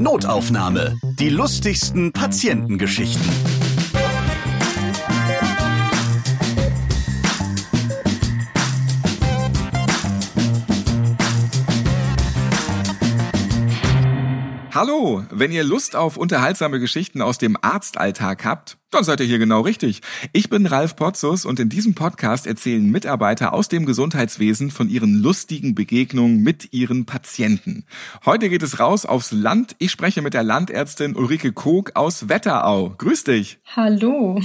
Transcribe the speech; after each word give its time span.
Notaufnahme. 0.00 0.96
Die 1.18 1.28
lustigsten 1.28 2.12
Patientengeschichten. 2.12 3.28
Hallo, 14.72 15.24
wenn 15.32 15.50
ihr 15.50 15.64
Lust 15.64 15.96
auf 15.96 16.16
unterhaltsame 16.16 16.78
Geschichten 16.78 17.20
aus 17.20 17.38
dem 17.38 17.56
Arztalltag 17.60 18.44
habt, 18.44 18.78
dann 18.90 19.04
seid 19.04 19.20
ihr 19.20 19.26
hier 19.26 19.38
genau 19.38 19.60
richtig. 19.60 20.00
Ich 20.32 20.48
bin 20.48 20.64
Ralf 20.64 20.96
Potzus 20.96 21.44
und 21.44 21.60
in 21.60 21.68
diesem 21.68 21.94
Podcast 21.94 22.46
erzählen 22.46 22.84
Mitarbeiter 22.90 23.52
aus 23.52 23.68
dem 23.68 23.84
Gesundheitswesen 23.84 24.70
von 24.70 24.88
ihren 24.88 25.22
lustigen 25.22 25.74
Begegnungen 25.74 26.42
mit 26.42 26.72
ihren 26.72 27.04
Patienten. 27.04 27.84
Heute 28.24 28.48
geht 28.48 28.62
es 28.62 28.80
raus 28.80 29.04
aufs 29.04 29.30
Land. 29.30 29.76
Ich 29.78 29.90
spreche 29.90 30.22
mit 30.22 30.32
der 30.32 30.42
Landärztin 30.42 31.16
Ulrike 31.16 31.52
Kog 31.52 31.92
aus 31.96 32.30
Wetterau. 32.30 32.94
Grüß 32.96 33.24
dich. 33.24 33.58
Hallo. 33.76 34.40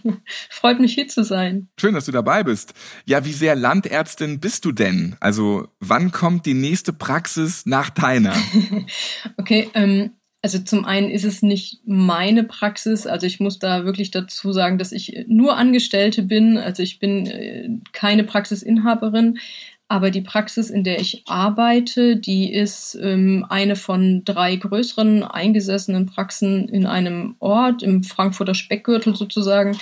Freut 0.50 0.78
mich 0.78 0.94
hier 0.94 1.08
zu 1.08 1.24
sein. 1.24 1.68
Schön, 1.76 1.94
dass 1.94 2.04
du 2.04 2.12
dabei 2.12 2.44
bist. 2.44 2.74
Ja, 3.04 3.24
wie 3.24 3.32
sehr 3.32 3.56
Landärztin 3.56 4.38
bist 4.38 4.64
du 4.64 4.70
denn? 4.70 5.16
Also, 5.18 5.68
wann 5.80 6.12
kommt 6.12 6.46
die 6.46 6.54
nächste 6.54 6.92
Praxis 6.92 7.66
nach 7.66 7.90
deiner? 7.90 8.36
okay, 9.38 9.70
ähm, 9.74 10.12
also 10.42 10.58
zum 10.60 10.84
einen 10.84 11.10
ist 11.10 11.24
es 11.24 11.42
nicht 11.42 11.80
meine 11.84 12.44
Praxis, 12.44 13.06
also 13.06 13.26
ich 13.26 13.40
muss 13.40 13.58
da 13.58 13.84
wirklich 13.84 14.10
dazu 14.10 14.52
sagen, 14.52 14.78
dass 14.78 14.92
ich 14.92 15.24
nur 15.26 15.56
Angestellte 15.56 16.22
bin, 16.22 16.56
also 16.56 16.82
ich 16.82 16.98
bin 16.98 17.26
äh, 17.26 17.68
keine 17.92 18.24
Praxisinhaberin, 18.24 19.38
aber 19.88 20.10
die 20.10 20.20
Praxis, 20.20 20.68
in 20.68 20.84
der 20.84 21.00
ich 21.00 21.24
arbeite, 21.26 22.16
die 22.16 22.52
ist 22.52 22.96
ähm, 23.00 23.46
eine 23.48 23.74
von 23.74 24.22
drei 24.24 24.54
größeren 24.56 25.24
eingesessenen 25.24 26.06
Praxen 26.06 26.68
in 26.68 26.84
einem 26.86 27.36
Ort 27.38 27.82
im 27.82 28.04
Frankfurter 28.04 28.54
Speckgürtel 28.54 29.16
sozusagen, 29.16 29.78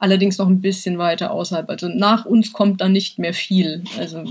allerdings 0.00 0.38
noch 0.38 0.48
ein 0.48 0.60
bisschen 0.60 0.98
weiter 0.98 1.30
außerhalb. 1.30 1.68
Also 1.70 1.88
nach 1.88 2.24
uns 2.24 2.52
kommt 2.52 2.80
da 2.80 2.88
nicht 2.88 3.18
mehr 3.18 3.34
viel. 3.34 3.84
Also 3.98 4.24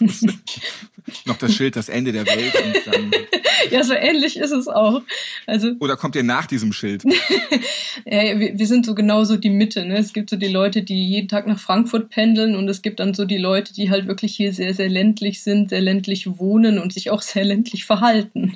noch 1.24 1.36
das 1.38 1.54
Schild, 1.54 1.74
das 1.76 1.88
Ende 1.88 2.12
der 2.12 2.26
Welt 2.26 2.54
und 2.54 2.86
dann 2.86 3.10
ja, 3.70 3.82
so 3.82 3.94
ähnlich 3.94 4.36
ist 4.36 4.52
es 4.52 4.68
auch. 4.68 5.02
Also, 5.46 5.72
Oder 5.80 5.96
kommt 5.96 6.16
ihr 6.16 6.22
nach 6.22 6.46
diesem 6.46 6.72
Schild? 6.72 7.04
ja, 8.04 8.38
wir, 8.38 8.58
wir, 8.58 8.66
sind 8.66 8.86
so 8.86 8.94
genauso 8.94 9.36
die 9.36 9.50
Mitte. 9.50 9.84
Ne? 9.86 9.98
Es 9.98 10.12
gibt 10.12 10.30
so 10.30 10.36
die 10.36 10.48
Leute, 10.48 10.82
die 10.82 11.08
jeden 11.08 11.28
Tag 11.28 11.46
nach 11.46 11.58
Frankfurt 11.58 12.10
pendeln 12.10 12.54
und 12.54 12.68
es 12.68 12.82
gibt 12.82 13.00
dann 13.00 13.14
so 13.14 13.24
die 13.24 13.38
Leute, 13.38 13.72
die 13.72 13.90
halt 13.90 14.06
wirklich 14.06 14.36
hier 14.36 14.52
sehr, 14.52 14.74
sehr 14.74 14.88
ländlich 14.88 15.42
sind, 15.42 15.70
sehr 15.70 15.80
ländlich 15.80 16.38
wohnen 16.38 16.78
und 16.78 16.92
sich 16.92 17.10
auch 17.10 17.22
sehr 17.22 17.44
ländlich 17.44 17.84
verhalten. 17.84 18.54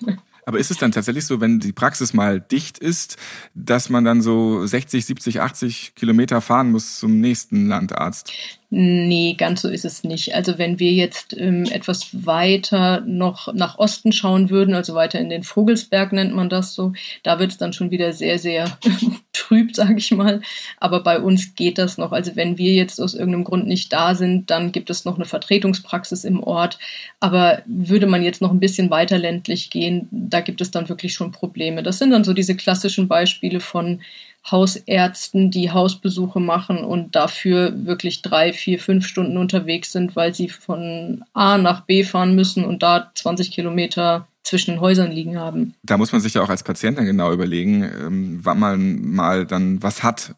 Aber 0.50 0.58
ist 0.58 0.72
es 0.72 0.78
dann 0.78 0.90
tatsächlich 0.90 1.26
so, 1.26 1.40
wenn 1.40 1.60
die 1.60 1.72
Praxis 1.72 2.12
mal 2.12 2.40
dicht 2.40 2.76
ist, 2.76 3.16
dass 3.54 3.88
man 3.88 4.02
dann 4.02 4.20
so 4.20 4.66
60, 4.66 5.06
70, 5.06 5.40
80 5.40 5.94
Kilometer 5.94 6.40
fahren 6.40 6.72
muss 6.72 6.98
zum 6.98 7.20
nächsten 7.20 7.68
Landarzt? 7.68 8.32
Nee, 8.72 9.34
ganz 9.36 9.62
so 9.62 9.68
ist 9.68 9.84
es 9.84 10.04
nicht. 10.04 10.36
Also 10.36 10.56
wenn 10.56 10.78
wir 10.78 10.92
jetzt 10.92 11.36
ähm, 11.36 11.64
etwas 11.64 12.24
weiter 12.24 13.00
noch 13.00 13.52
nach 13.52 13.80
Osten 13.80 14.12
schauen 14.12 14.48
würden, 14.48 14.74
also 14.74 14.94
weiter 14.94 15.18
in 15.18 15.28
den 15.28 15.42
Vogelsberg 15.42 16.12
nennt 16.12 16.36
man 16.36 16.48
das 16.48 16.74
so, 16.76 16.92
da 17.24 17.40
wird 17.40 17.50
es 17.50 17.58
dann 17.58 17.72
schon 17.72 17.90
wieder 17.90 18.12
sehr, 18.12 18.38
sehr 18.38 18.78
trüb, 19.32 19.74
sage 19.74 19.96
ich 19.96 20.12
mal. 20.12 20.40
Aber 20.78 21.02
bei 21.02 21.18
uns 21.18 21.56
geht 21.56 21.78
das 21.78 21.98
noch. 21.98 22.12
Also 22.12 22.36
wenn 22.36 22.58
wir 22.58 22.72
jetzt 22.72 23.00
aus 23.00 23.14
irgendeinem 23.14 23.42
Grund 23.42 23.66
nicht 23.66 23.92
da 23.92 24.14
sind, 24.14 24.50
dann 24.50 24.70
gibt 24.70 24.88
es 24.88 25.04
noch 25.04 25.16
eine 25.16 25.24
Vertretungspraxis 25.24 26.22
im 26.22 26.40
Ort. 26.40 26.78
Aber 27.18 27.62
würde 27.66 28.06
man 28.06 28.22
jetzt 28.22 28.40
noch 28.40 28.52
ein 28.52 28.60
bisschen 28.60 28.88
weiter 28.88 29.18
ländlich 29.18 29.70
gehen, 29.70 30.06
da 30.12 30.40
gibt 30.42 30.60
es 30.60 30.70
dann 30.70 30.88
wirklich 30.88 31.12
schon 31.12 31.32
Probleme. 31.32 31.82
Das 31.82 31.98
sind 31.98 32.12
dann 32.12 32.22
so 32.22 32.34
diese 32.34 32.54
klassischen 32.54 33.08
Beispiele 33.08 33.58
von 33.58 34.00
Hausärzten, 34.48 35.50
die 35.50 35.70
Hausbesuche 35.70 36.40
machen 36.40 36.78
und 36.78 37.14
dafür 37.14 37.72
wirklich 37.84 38.22
drei, 38.22 38.52
vier, 38.52 38.78
fünf 38.78 39.06
Stunden 39.06 39.36
unterwegs 39.36 39.92
sind, 39.92 40.16
weil 40.16 40.34
sie 40.34 40.48
von 40.48 41.24
A 41.34 41.58
nach 41.58 41.82
B 41.82 42.04
fahren 42.04 42.34
müssen 42.34 42.64
und 42.64 42.82
da 42.82 43.10
20 43.14 43.50
Kilometer 43.50 44.26
zwischen 44.50 44.72
den 44.72 44.80
Häusern 44.80 45.12
liegen 45.12 45.38
haben. 45.38 45.74
Da 45.84 45.96
muss 45.96 46.10
man 46.10 46.20
sich 46.20 46.34
ja 46.34 46.42
auch 46.42 46.48
als 46.48 46.64
Patient 46.64 46.98
dann 46.98 47.06
genau 47.06 47.32
überlegen, 47.32 47.84
ähm, 47.84 48.40
wann 48.42 48.58
man 48.58 49.12
mal 49.12 49.46
dann 49.46 49.80
was 49.80 50.02
hat. 50.02 50.34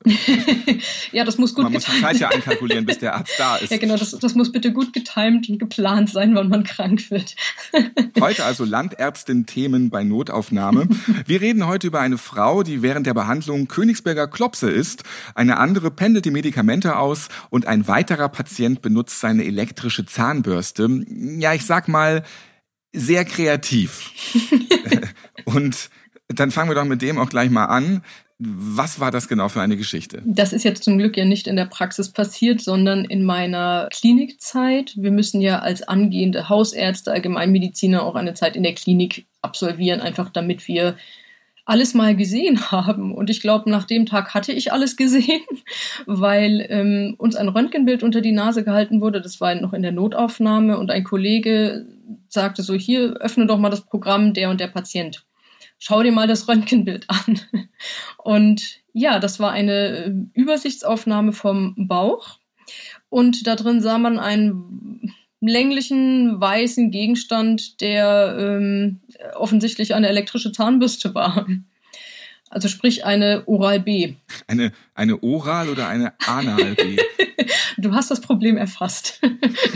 ja, 1.13 1.25
das 1.25 1.39
muss 1.39 1.55
gut 1.55 1.65
Man 1.65 1.73
muss 1.73 1.87
die 1.87 2.01
Zeit 2.01 2.19
ja 2.19 2.29
einkalkulieren, 2.33 2.85
bis 2.85 2.99
der 2.99 3.15
Arzt 3.15 3.33
da 3.39 3.57
ist. 3.57 3.71
Ja, 3.71 3.79
genau, 3.79 3.97
das, 3.97 4.11
das 4.11 4.35
muss 4.35 4.53
bitte 4.53 4.71
gut 4.73 4.93
getimt 4.93 5.49
und 5.49 5.59
geplant 5.59 6.11
sein, 6.11 6.35
wann 6.35 6.51
man 6.51 6.63
krank 6.63 7.11
wird. 7.11 7.35
heute 8.21 8.45
also 8.45 8.67
Landärztin-Themen 8.67 9.89
bei 9.89 10.05
Notaufnahme. 10.05 10.89
Wir 11.25 11.41
reden 11.41 11.67
heute 11.67 11.87
über 11.87 12.01
eine 12.01 12.19
Frau, 12.19 12.63
die 12.63 12.83
während 12.83 13.07
der 13.07 13.15
Behandlung 13.15 13.67
Königsberger 13.67 14.29
Klopse 14.29 14.71
ist. 14.71 15.05
Eine 15.35 15.57
andere 15.57 15.91
pendelt 15.91 16.27
die 16.27 16.31
Medikamente 16.31 16.99
aus 16.99 17.29
und 17.49 17.67
ein 17.67 17.89
weiterer 17.89 18.29
Patient 18.29 18.83
benutzt 18.83 19.21
seine 19.21 19.47
elektrische 19.47 20.05
Zahnbürste. 20.05 21.03
Ja, 21.39 21.55
ich 21.55 21.65
sag 21.65 21.89
mal, 21.89 22.25
sehr 22.93 23.25
kreativ. 23.25 24.11
Und 25.45 25.91
dann 26.29 26.51
fangen 26.51 26.71
wir 26.71 26.75
doch 26.75 26.85
mit 26.85 27.03
dem 27.03 27.19
auch 27.19 27.29
gleich 27.29 27.51
mal 27.51 27.67
an. 27.67 28.03
Was 28.39 28.99
war 28.99 29.13
das 29.13 29.29
genau 29.29 29.49
für 29.49 29.61
eine 29.61 29.77
Geschichte? 29.77 30.21
Das 30.25 30.53
ist 30.53 30.65
jetzt 30.65 30.83
zum 30.83 30.99
Glück 30.99 31.17
ja 31.17 31.25
nicht 31.25 31.47
in 31.47 31.55
der 31.55 31.67
Praxis 31.67 32.11
passiert, 32.11 32.61
sondern 32.61 33.05
in 33.05 33.25
meiner 33.25 33.89
Klinikzeit. 33.93 34.95
Wir 34.97 35.13
müssen 35.13 35.41
ja 35.41 35.61
als 35.61 35.83
angehende 35.83 36.49
Hausärzte, 36.49 37.13
Allgemeinmediziner 37.13 38.03
auch 38.03 38.17
eine 38.17 38.35
Zeit 38.35 38.57
in 38.57 38.65
der 38.65 38.75
Klinik 38.75 39.27
absolvieren, 39.43 40.01
einfach 40.01 40.29
damit 40.31 40.67
wir 40.67 40.97
alles 41.65 41.95
mal 41.95 42.17
gesehen 42.17 42.61
haben. 42.71 43.15
Und 43.15 43.31
ich 43.31 43.41
glaube, 43.41 43.71
nach 43.71 43.85
dem 43.85 44.07
Tag 44.07 44.35
hatte 44.35 44.53
ich 44.53 44.73
alles 44.73 44.97
gesehen, 44.97 45.43
weil 46.07 46.67
ähm, 46.69 47.15
uns 47.19 47.37
ein 47.37 47.49
Röntgenbild 47.49 48.03
unter 48.03 48.21
die 48.21 48.33
Nase 48.33 48.65
gehalten 48.65 49.01
wurde. 49.01 49.21
Das 49.21 49.41
war 49.41 49.55
noch 49.55 49.73
in 49.73 49.83
der 49.83 49.93
Notaufnahme 49.93 50.79
und 50.79 50.91
ein 50.91 51.05
Kollege 51.05 51.87
sagte 52.29 52.63
so, 52.63 52.75
hier, 52.75 53.15
öffne 53.21 53.47
doch 53.47 53.59
mal 53.59 53.71
das 53.71 53.87
Programm 53.87 54.35
der 54.35 54.51
und 54.51 54.61
der 54.61 54.69
Patient. 54.69 55.25
Schau 55.79 56.03
dir 56.03 56.13
mal 56.13 56.29
das 56.29 56.47
Röntgenbild 56.47 57.07
an. 57.11 57.41
Und 58.19 58.83
ja, 58.93 59.19
das 59.19 59.41
war 59.41 59.51
eine 59.51 59.73
äh, 59.73 60.13
Übersichtsaufnahme 60.33 61.33
vom 61.33 61.75
Bauch. 61.77 62.39
Und 63.09 63.49
da 63.49 63.57
drin 63.57 63.81
sah 63.81 63.99
man 63.99 64.21
einen 64.21 65.13
länglichen 65.49 66.41
weißen 66.41 66.91
Gegenstand, 66.91 67.81
der 67.81 68.37
ähm, 68.39 69.01
offensichtlich 69.35 69.95
eine 69.95 70.09
elektrische 70.09 70.53
Zahnbürste 70.53 71.15
war. 71.15 71.47
Also 72.49 72.69
sprich 72.69 73.07
eine 73.07 73.45
Oral 73.47 73.81
B. 73.81 74.15
Eine, 74.47 74.73
eine 74.95 75.23
Oral 75.23 75.71
oder 75.71 75.89
eine 75.89 76.13
Anal 76.27 76.75
B? 76.75 76.99
du 77.79 77.93
hast 77.93 78.11
das 78.11 78.21
Problem 78.21 78.59
erfasst. 78.59 79.23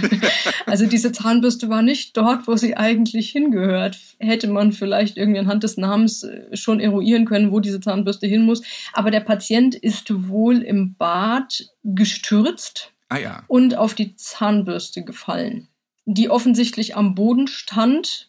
also 0.66 0.86
diese 0.86 1.10
Zahnbürste 1.10 1.70
war 1.70 1.80
nicht 1.80 2.16
dort, 2.18 2.46
wo 2.46 2.54
sie 2.56 2.76
eigentlich 2.76 3.30
hingehört. 3.30 3.98
Hätte 4.18 4.48
man 4.48 4.72
vielleicht 4.72 5.16
irgendwie 5.16 5.40
anhand 5.40 5.64
des 5.64 5.78
Namens 5.78 6.22
äh, 6.22 6.54
schon 6.54 6.78
eruieren 6.78 7.24
können, 7.24 7.50
wo 7.50 7.60
diese 7.60 7.80
Zahnbürste 7.80 8.26
hin 8.26 8.42
muss. 8.42 8.62
Aber 8.92 9.10
der 9.10 9.20
Patient 9.20 9.74
ist 9.74 10.28
wohl 10.28 10.58
im 10.58 10.94
Bad 10.96 11.66
gestürzt 11.82 12.92
ah, 13.08 13.18
ja. 13.18 13.44
und 13.48 13.76
auf 13.76 13.94
die 13.94 14.16
Zahnbürste 14.16 15.04
gefallen, 15.04 15.68
die 16.04 16.30
offensichtlich 16.30 16.96
am 16.96 17.14
Boden 17.14 17.46
stand 17.48 18.28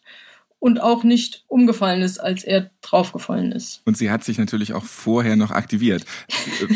und 0.60 0.80
auch 0.80 1.04
nicht 1.04 1.44
umgefallen 1.46 2.02
ist, 2.02 2.18
als 2.18 2.42
er 2.42 2.70
draufgefallen 2.80 3.52
ist. 3.52 3.80
Und 3.84 3.96
sie 3.96 4.10
hat 4.10 4.24
sich 4.24 4.38
natürlich 4.38 4.72
auch 4.72 4.84
vorher 4.84 5.36
noch 5.36 5.52
aktiviert. 5.52 6.04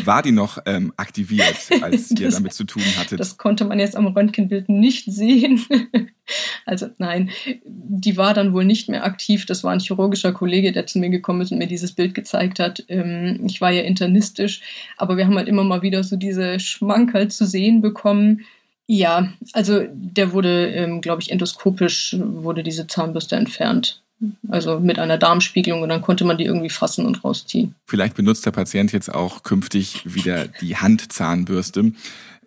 War 0.05 0.21
die 0.21 0.31
noch 0.31 0.59
ähm, 0.65 0.93
aktiviert, 0.95 1.55
als 1.81 2.09
das, 2.09 2.19
ihr 2.19 2.29
damit 2.29 2.53
zu 2.53 2.63
tun 2.63 2.83
hattet? 2.97 3.19
Das 3.19 3.37
konnte 3.37 3.65
man 3.65 3.79
jetzt 3.79 3.97
am 3.97 4.07
Röntgenbild 4.07 4.69
nicht 4.69 5.11
sehen. 5.11 5.65
also 6.65 6.87
nein, 6.97 7.29
die 7.65 8.15
war 8.15 8.33
dann 8.33 8.53
wohl 8.53 8.63
nicht 8.63 8.87
mehr 8.87 9.03
aktiv. 9.03 9.45
Das 9.45 9.65
war 9.65 9.73
ein 9.73 9.81
chirurgischer 9.81 10.31
Kollege, 10.31 10.71
der 10.71 10.87
zu 10.87 10.99
mir 10.99 11.09
gekommen 11.09 11.41
ist 11.41 11.51
und 11.51 11.57
mir 11.57 11.67
dieses 11.67 11.91
Bild 11.91 12.15
gezeigt 12.15 12.59
hat. 12.59 12.85
Ähm, 12.87 13.41
ich 13.45 13.59
war 13.59 13.71
ja 13.71 13.81
internistisch, 13.81 14.61
aber 14.95 15.17
wir 15.17 15.25
haben 15.25 15.37
halt 15.37 15.49
immer 15.49 15.65
mal 15.65 15.81
wieder 15.81 16.03
so 16.03 16.15
diese 16.15 16.59
Schmankerl 16.59 17.27
zu 17.27 17.45
sehen 17.45 17.81
bekommen 17.81 18.45
ja, 18.87 19.31
also 19.53 19.85
der 19.91 20.33
wurde, 20.33 20.67
ähm, 20.71 21.01
glaube 21.01 21.21
ich, 21.21 21.31
endoskopisch 21.31 22.15
wurde 22.19 22.63
diese 22.63 22.87
Zahnbürste 22.87 23.35
entfernt. 23.35 24.01
Also 24.47 24.79
mit 24.79 24.99
einer 24.99 25.17
Darmspiegelung 25.17 25.81
und 25.81 25.89
dann 25.89 26.01
konnte 26.01 26.23
man 26.23 26.37
die 26.37 26.45
irgendwie 26.45 26.69
fassen 26.69 27.05
und 27.05 27.23
rausziehen. 27.25 27.75
Vielleicht 27.85 28.15
benutzt 28.15 28.45
der 28.45 28.51
Patient 28.51 28.93
jetzt 28.93 29.13
auch 29.13 29.43
künftig 29.43 30.01
wieder 30.05 30.47
die 30.47 30.77
Handzahnbürste. 30.77 31.91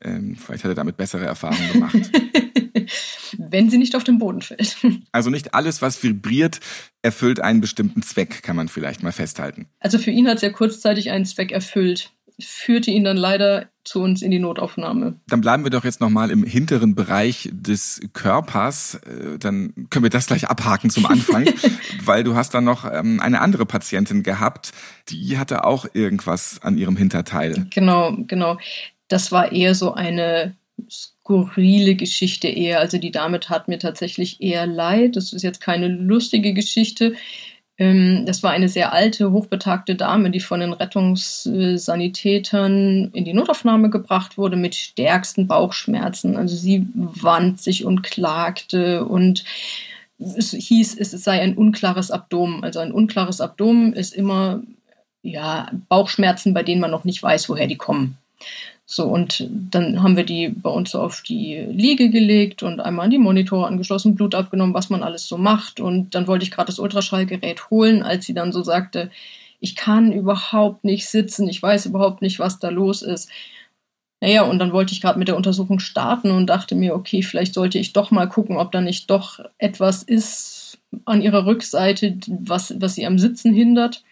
Ähm, 0.02 0.36
vielleicht 0.36 0.64
hat 0.64 0.70
er 0.70 0.74
damit 0.74 0.96
bessere 0.96 1.26
Erfahrungen 1.26 1.72
gemacht. 1.72 1.96
Wenn 3.38 3.68
sie 3.68 3.78
nicht 3.78 3.96
auf 3.96 4.04
den 4.04 4.18
Boden 4.18 4.42
fällt. 4.42 4.76
Also 5.12 5.30
nicht 5.30 5.54
alles, 5.54 5.80
was 5.80 6.02
vibriert, 6.02 6.60
erfüllt 7.02 7.40
einen 7.40 7.60
bestimmten 7.62 8.02
Zweck, 8.02 8.42
kann 8.42 8.56
man 8.56 8.68
vielleicht 8.68 9.02
mal 9.02 9.12
festhalten. 9.12 9.66
Also 9.80 9.98
für 9.98 10.10
ihn 10.10 10.28
hat 10.28 10.36
es 10.36 10.42
ja 10.42 10.50
kurzzeitig 10.50 11.10
einen 11.10 11.24
Zweck 11.24 11.52
erfüllt. 11.52 12.10
Führte 12.38 12.90
ihn 12.90 13.04
dann 13.04 13.16
leider 13.16 13.68
zu 13.84 14.02
uns 14.02 14.20
in 14.20 14.30
die 14.30 14.38
Notaufnahme. 14.38 15.20
Dann 15.28 15.40
bleiben 15.40 15.64
wir 15.64 15.70
doch 15.70 15.84
jetzt 15.84 16.00
nochmal 16.00 16.30
im 16.30 16.44
hinteren 16.44 16.94
Bereich 16.94 17.48
des 17.52 18.00
Körpers. 18.12 18.96
Äh, 18.96 19.38
dann 19.38 19.88
können 19.90 20.02
wir 20.02 20.10
das 20.10 20.26
gleich 20.26 20.48
abhaken 20.48 20.90
zum 20.90 21.06
Anfang, 21.06 21.46
weil 22.04 22.24
du 22.24 22.34
hast 22.34 22.52
dann 22.52 22.64
noch 22.64 22.84
ähm, 22.90 23.20
eine 23.20 23.40
andere 23.40 23.64
Patientin 23.64 24.22
gehabt, 24.22 24.72
die 25.08 25.38
hatte 25.38 25.64
auch 25.64 25.86
irgendwas 25.94 26.60
an 26.62 26.76
ihrem 26.76 26.96
Hinterteil. 26.96 27.66
Genau, 27.70 28.16
genau. 28.26 28.58
Das 29.08 29.30
war 29.32 29.52
eher 29.52 29.74
so 29.74 29.94
eine 29.94 30.56
skurrile 30.90 31.94
Geschichte 31.94 32.48
eher. 32.48 32.80
Also 32.80 32.98
die 32.98 33.10
Dame 33.10 33.40
tat 33.40 33.68
mir 33.68 33.78
tatsächlich 33.78 34.42
eher 34.42 34.66
leid. 34.66 35.16
Das 35.16 35.32
ist 35.32 35.42
jetzt 35.42 35.60
keine 35.60 35.88
lustige 35.88 36.52
Geschichte. 36.54 37.14
Ähm, 37.78 38.24
das 38.26 38.42
war 38.42 38.50
eine 38.52 38.68
sehr 38.68 38.92
alte, 38.92 39.32
hochbetagte 39.32 39.94
Dame, 39.94 40.30
die 40.30 40.40
von 40.40 40.60
den 40.60 40.72
Rettungssanitätern 40.72 43.10
in 43.12 43.24
die 43.24 43.34
Notaufnahme 43.34 43.90
gebracht 43.90 44.38
wurde 44.38 44.56
mit 44.56 44.74
stärksten 44.74 45.46
Bauchschmerzen. 45.46 46.36
Also 46.36 46.56
sie 46.56 46.86
wand 46.94 47.60
sich 47.60 47.84
und 47.84 48.02
klagte 48.02 49.04
und 49.04 49.44
es 50.18 50.52
hieß, 50.52 50.96
es 50.98 51.10
sei 51.10 51.42
ein 51.42 51.56
unklares 51.56 52.10
Abdomen. 52.10 52.64
Also 52.64 52.80
ein 52.80 52.92
unklares 52.92 53.42
Abdomen 53.42 53.92
ist 53.92 54.14
immer 54.14 54.62
ja, 55.22 55.70
Bauchschmerzen, 55.88 56.54
bei 56.54 56.62
denen 56.62 56.80
man 56.80 56.90
noch 56.90 57.04
nicht 57.04 57.22
weiß, 57.22 57.48
woher 57.48 57.66
die 57.66 57.76
kommen. 57.76 58.16
So, 58.88 59.04
und 59.08 59.48
dann 59.50 60.00
haben 60.00 60.16
wir 60.16 60.24
die 60.24 60.48
bei 60.48 60.70
uns 60.70 60.94
auf 60.94 61.20
die 61.22 61.56
Liege 61.56 62.08
gelegt 62.08 62.62
und 62.62 62.78
einmal 62.80 63.06
an 63.06 63.10
die 63.10 63.18
Monitore 63.18 63.66
angeschlossen, 63.66 64.14
Blut 64.14 64.36
abgenommen, 64.36 64.74
was 64.74 64.90
man 64.90 65.02
alles 65.02 65.26
so 65.26 65.36
macht. 65.36 65.80
Und 65.80 66.14
dann 66.14 66.28
wollte 66.28 66.44
ich 66.44 66.52
gerade 66.52 66.68
das 66.68 66.78
Ultraschallgerät 66.78 67.68
holen, 67.70 68.04
als 68.04 68.26
sie 68.26 68.34
dann 68.34 68.52
so 68.52 68.62
sagte, 68.62 69.10
ich 69.58 69.74
kann 69.74 70.12
überhaupt 70.12 70.84
nicht 70.84 71.08
sitzen, 71.08 71.48
ich 71.48 71.60
weiß 71.60 71.86
überhaupt 71.86 72.22
nicht, 72.22 72.38
was 72.38 72.60
da 72.60 72.68
los 72.68 73.02
ist. 73.02 73.28
Naja, 74.20 74.44
und 74.44 74.60
dann 74.60 74.72
wollte 74.72 74.92
ich 74.92 75.00
gerade 75.00 75.18
mit 75.18 75.28
der 75.28 75.36
Untersuchung 75.36 75.80
starten 75.80 76.30
und 76.30 76.46
dachte 76.46 76.76
mir, 76.76 76.94
okay, 76.94 77.22
vielleicht 77.22 77.54
sollte 77.54 77.78
ich 77.78 77.92
doch 77.92 78.12
mal 78.12 78.28
gucken, 78.28 78.56
ob 78.56 78.70
da 78.72 78.80
nicht 78.80 79.10
doch 79.10 79.40
etwas 79.58 80.04
ist 80.04 80.78
an 81.06 81.22
ihrer 81.22 81.44
Rückseite, 81.44 82.16
was, 82.28 82.74
was 82.80 82.94
sie 82.94 83.06
am 83.06 83.18
Sitzen 83.18 83.52
hindert. 83.52 84.04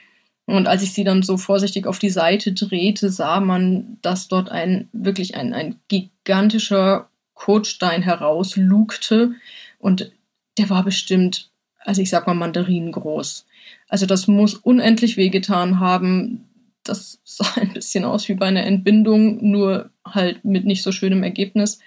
Und 0.47 0.69
als 0.69 0.83
ich 0.83 0.93
sie 0.93 1.05
dann 1.05 1.23
so 1.23 1.37
vorsichtig 1.37 1.87
auf 1.87 1.99
die 1.99 2.11
Seite 2.11 2.53
drehte, 2.53 3.11
sah 3.11 3.41
man, 3.41 3.99
dass 4.03 4.29
dort 4.29 4.51
ein 4.51 4.89
wirklich 4.93 5.37
ein, 5.37 5.55
ein 5.55 5.77
gigantischer 5.89 7.09
Kotstein 7.35 8.03
herauslugte. 8.03 9.33
Und 9.79 10.13
der 10.59 10.69
war 10.69 10.85
bestimmt, 10.85 11.51
also 11.79 12.03
ich 12.03 12.11
sag 12.11 12.27
mal, 12.27 12.35
mandarinengroß. 12.35 13.47
Also 13.89 14.07
das 14.07 14.29
muss 14.29 14.55
unendlich 14.55 15.17
wehgetan 15.17 15.81
haben. 15.81 16.49
Das 16.83 17.21
sah 17.25 17.55
ein 17.55 17.73
bisschen 17.73 18.05
aus 18.05 18.29
wie 18.29 18.35
bei 18.35 18.47
einer 18.47 18.65
Entbindung, 18.65 19.51
nur 19.51 19.91
halt 20.05 20.45
mit 20.45 20.67
nicht 20.67 20.83
so 20.83 20.93
schönem 20.93 21.23
Ergebnis. 21.23 21.79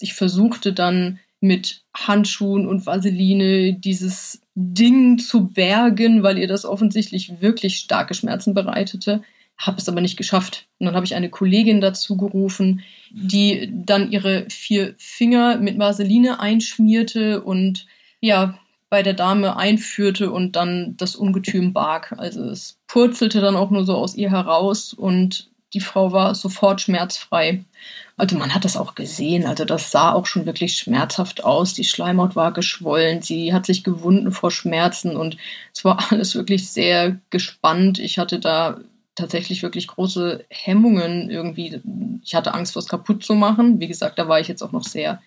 Ich 0.00 0.12
versuchte 0.14 0.74
dann 0.74 1.18
mit 1.42 1.82
Handschuhen 1.94 2.66
und 2.66 2.86
Vaseline 2.86 3.74
dieses 3.74 4.40
Ding 4.54 5.18
zu 5.18 5.48
bergen, 5.48 6.22
weil 6.22 6.38
ihr 6.38 6.48
das 6.48 6.64
offensichtlich 6.64 7.40
wirklich 7.40 7.76
starke 7.76 8.14
Schmerzen 8.14 8.54
bereitete. 8.54 9.22
Habe 9.58 9.78
es 9.78 9.88
aber 9.88 10.00
nicht 10.00 10.16
geschafft. 10.16 10.66
Und 10.78 10.86
dann 10.86 10.94
habe 10.94 11.04
ich 11.04 11.14
eine 11.14 11.30
Kollegin 11.30 11.80
dazu 11.80 12.16
gerufen, 12.16 12.82
die 13.10 13.70
dann 13.72 14.10
ihre 14.10 14.46
vier 14.48 14.94
Finger 14.98 15.58
mit 15.58 15.78
Vaseline 15.78 16.40
einschmierte 16.40 17.42
und 17.42 17.86
ja, 18.20 18.58
bei 18.88 19.02
der 19.02 19.14
Dame 19.14 19.56
einführte 19.56 20.30
und 20.30 20.54
dann 20.54 20.96
das 20.98 21.16
Ungetüm 21.16 21.72
barg. 21.72 22.14
Also 22.18 22.44
es 22.44 22.78
purzelte 22.86 23.40
dann 23.40 23.56
auch 23.56 23.70
nur 23.70 23.84
so 23.84 23.96
aus 23.96 24.14
ihr 24.14 24.30
heraus 24.30 24.92
und 24.92 25.50
die 25.74 25.80
Frau 25.80 26.12
war 26.12 26.34
sofort 26.34 26.80
schmerzfrei. 26.80 27.64
Also 28.16 28.36
man 28.36 28.54
hat 28.54 28.64
das 28.64 28.76
auch 28.76 28.94
gesehen, 28.94 29.46
also 29.46 29.64
das 29.64 29.90
sah 29.90 30.12
auch 30.12 30.26
schon 30.26 30.46
wirklich 30.46 30.76
schmerzhaft 30.76 31.44
aus. 31.44 31.74
Die 31.74 31.84
Schleimhaut 31.84 32.36
war 32.36 32.52
geschwollen, 32.52 33.22
sie 33.22 33.54
hat 33.54 33.66
sich 33.66 33.84
gewunden 33.84 34.32
vor 34.32 34.50
Schmerzen 34.50 35.16
und 35.16 35.36
es 35.74 35.84
war 35.84 35.98
alles 36.10 36.34
wirklich 36.34 36.68
sehr 36.68 37.18
gespannt. 37.30 37.98
Ich 37.98 38.18
hatte 38.18 38.38
da 38.38 38.80
tatsächlich 39.14 39.62
wirklich 39.62 39.86
große 39.88 40.44
Hemmungen 40.50 41.30
irgendwie. 41.30 41.80
Ich 42.22 42.34
hatte 42.34 42.54
Angst, 42.54 42.76
was 42.76 42.88
kaputt 42.88 43.24
zu 43.24 43.34
machen. 43.34 43.80
Wie 43.80 43.88
gesagt, 43.88 44.18
da 44.18 44.28
war 44.28 44.40
ich 44.40 44.48
jetzt 44.48 44.62
auch 44.62 44.72
noch 44.72 44.84
sehr 44.84 45.22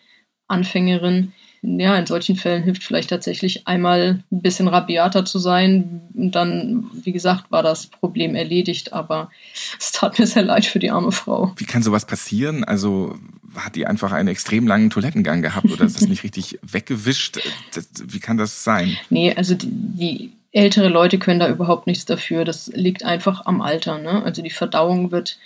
Anfängerin 0.47 1.33
ja, 1.65 1.95
in 1.97 2.05
solchen 2.05 2.35
Fällen 2.35 2.63
hilft 2.63 2.83
vielleicht 2.83 3.09
tatsächlich 3.09 3.67
einmal 3.67 4.23
ein 4.31 4.41
bisschen 4.41 4.67
rabiater 4.67 5.25
zu 5.25 5.39
sein. 5.39 6.01
Und 6.13 6.31
dann, 6.33 6.85
wie 6.93 7.11
gesagt, 7.11 7.51
war 7.51 7.63
das 7.63 7.87
Problem 7.87 8.35
erledigt, 8.35 8.93
aber 8.93 9.29
es 9.79 9.91
tat 9.91 10.19
mir 10.19 10.27
sehr 10.27 10.43
leid 10.43 10.65
für 10.65 10.79
die 10.79 10.91
arme 10.91 11.11
Frau. 11.11 11.53
Wie 11.57 11.65
kann 11.65 11.83
sowas 11.83 12.05
passieren? 12.05 12.63
Also 12.63 13.17
hat 13.55 13.75
die 13.75 13.87
einfach 13.87 14.11
einen 14.11 14.27
extrem 14.27 14.67
langen 14.67 14.89
Toilettengang 14.89 15.41
gehabt 15.41 15.71
oder 15.71 15.85
ist 15.85 15.95
das 15.95 16.09
nicht 16.09 16.23
richtig 16.23 16.59
weggewischt? 16.61 17.39
Das, 17.73 17.89
wie 18.05 18.19
kann 18.19 18.37
das 18.37 18.63
sein? 18.63 18.97
Nee, 19.09 19.33
also 19.33 19.55
die, 19.55 19.67
die 19.69 20.31
ältere 20.51 20.89
Leute 20.89 21.19
können 21.19 21.39
da 21.39 21.49
überhaupt 21.49 21.87
nichts 21.87 22.05
dafür. 22.05 22.45
Das 22.45 22.67
liegt 22.73 23.03
einfach 23.03 23.45
am 23.45 23.61
Alter. 23.61 23.97
Ne? 23.97 24.23
Also 24.23 24.41
die 24.41 24.49
Verdauung 24.49 25.11
wird 25.11 25.37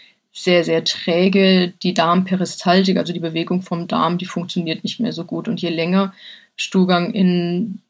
sehr, 0.44 0.64
sehr 0.64 0.84
träge. 0.84 1.74
Die 1.84 1.94
Darmperistaltik, 1.94 2.98
also 2.98 3.14
die 3.14 3.20
Bewegung 3.20 3.62
vom 3.62 3.88
Darm, 3.88 4.18
die 4.18 4.26
funktioniert 4.26 4.84
nicht 4.84 5.00
mehr 5.00 5.14
so 5.14 5.26
gut. 5.26 5.48
Und 5.48 5.62
je 5.62 5.70
länger 5.70 6.14
Stuhlgang 6.56 7.14
in, 7.14 7.82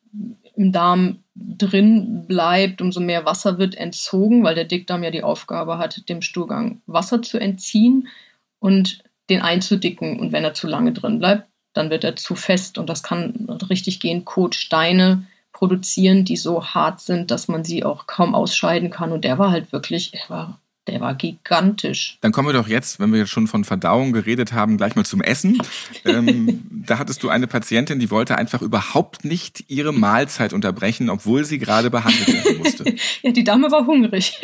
im 0.55 0.71
Darm 0.71 1.19
drin 1.35 2.25
bleibt, 2.27 2.81
umso 2.81 2.99
mehr 2.99 3.25
Wasser 3.25 3.57
wird 3.57 3.75
entzogen, 3.75 4.43
weil 4.43 4.55
der 4.55 4.65
Dickdarm 4.65 5.03
ja 5.03 5.11
die 5.11 5.23
Aufgabe 5.23 5.77
hat, 5.77 6.09
dem 6.09 6.21
Stuhlgang 6.21 6.81
Wasser 6.87 7.21
zu 7.21 7.39
entziehen 7.39 8.07
und 8.59 9.03
den 9.29 9.41
einzudicken. 9.41 10.19
Und 10.19 10.31
wenn 10.31 10.43
er 10.43 10.53
zu 10.53 10.67
lange 10.67 10.91
drin 10.91 11.19
bleibt, 11.19 11.47
dann 11.73 11.89
wird 11.89 12.03
er 12.03 12.15
zu 12.15 12.35
fest 12.35 12.77
und 12.77 12.89
das 12.89 13.03
kann 13.03 13.47
richtig 13.69 13.99
gehen, 13.99 14.25
Kotsteine 14.25 15.27
produzieren, 15.53 16.25
die 16.25 16.37
so 16.37 16.65
hart 16.65 16.99
sind, 16.99 17.31
dass 17.31 17.47
man 17.47 17.63
sie 17.63 17.83
auch 17.83 18.07
kaum 18.07 18.33
ausscheiden 18.33 18.89
kann. 18.89 19.11
Und 19.11 19.23
der 19.23 19.37
war 19.37 19.51
halt 19.51 19.71
wirklich, 19.71 20.13
er 20.13 20.29
war 20.29 20.59
der 20.89 21.01
war 21.01 21.15
gigantisch. 21.15 22.17
Dann 22.21 22.31
kommen 22.31 22.47
wir 22.47 22.53
doch 22.53 22.67
jetzt, 22.67 22.99
wenn 22.99 23.11
wir 23.11 23.19
jetzt 23.19 23.29
schon 23.29 23.47
von 23.47 23.63
Verdauung 23.63 24.11
geredet 24.11 24.53
haben, 24.53 24.77
gleich 24.77 24.95
mal 24.95 25.05
zum 25.05 25.21
Essen. 25.21 25.61
ähm, 26.05 26.63
da 26.69 26.97
hattest 26.99 27.23
du 27.23 27.29
eine 27.29 27.47
Patientin, 27.47 27.99
die 27.99 28.11
wollte 28.11 28.37
einfach 28.37 28.61
überhaupt 28.61 29.25
nicht 29.25 29.65
ihre 29.67 29.93
Mahlzeit 29.93 30.53
unterbrechen, 30.53 31.09
obwohl 31.09 31.45
sie 31.45 31.59
gerade 31.59 31.89
behandelt 31.89 32.27
werden 32.27 32.57
musste. 32.59 32.85
ja, 33.21 33.31
die 33.31 33.43
Dame 33.43 33.71
war 33.71 33.85
hungrig. 33.85 34.39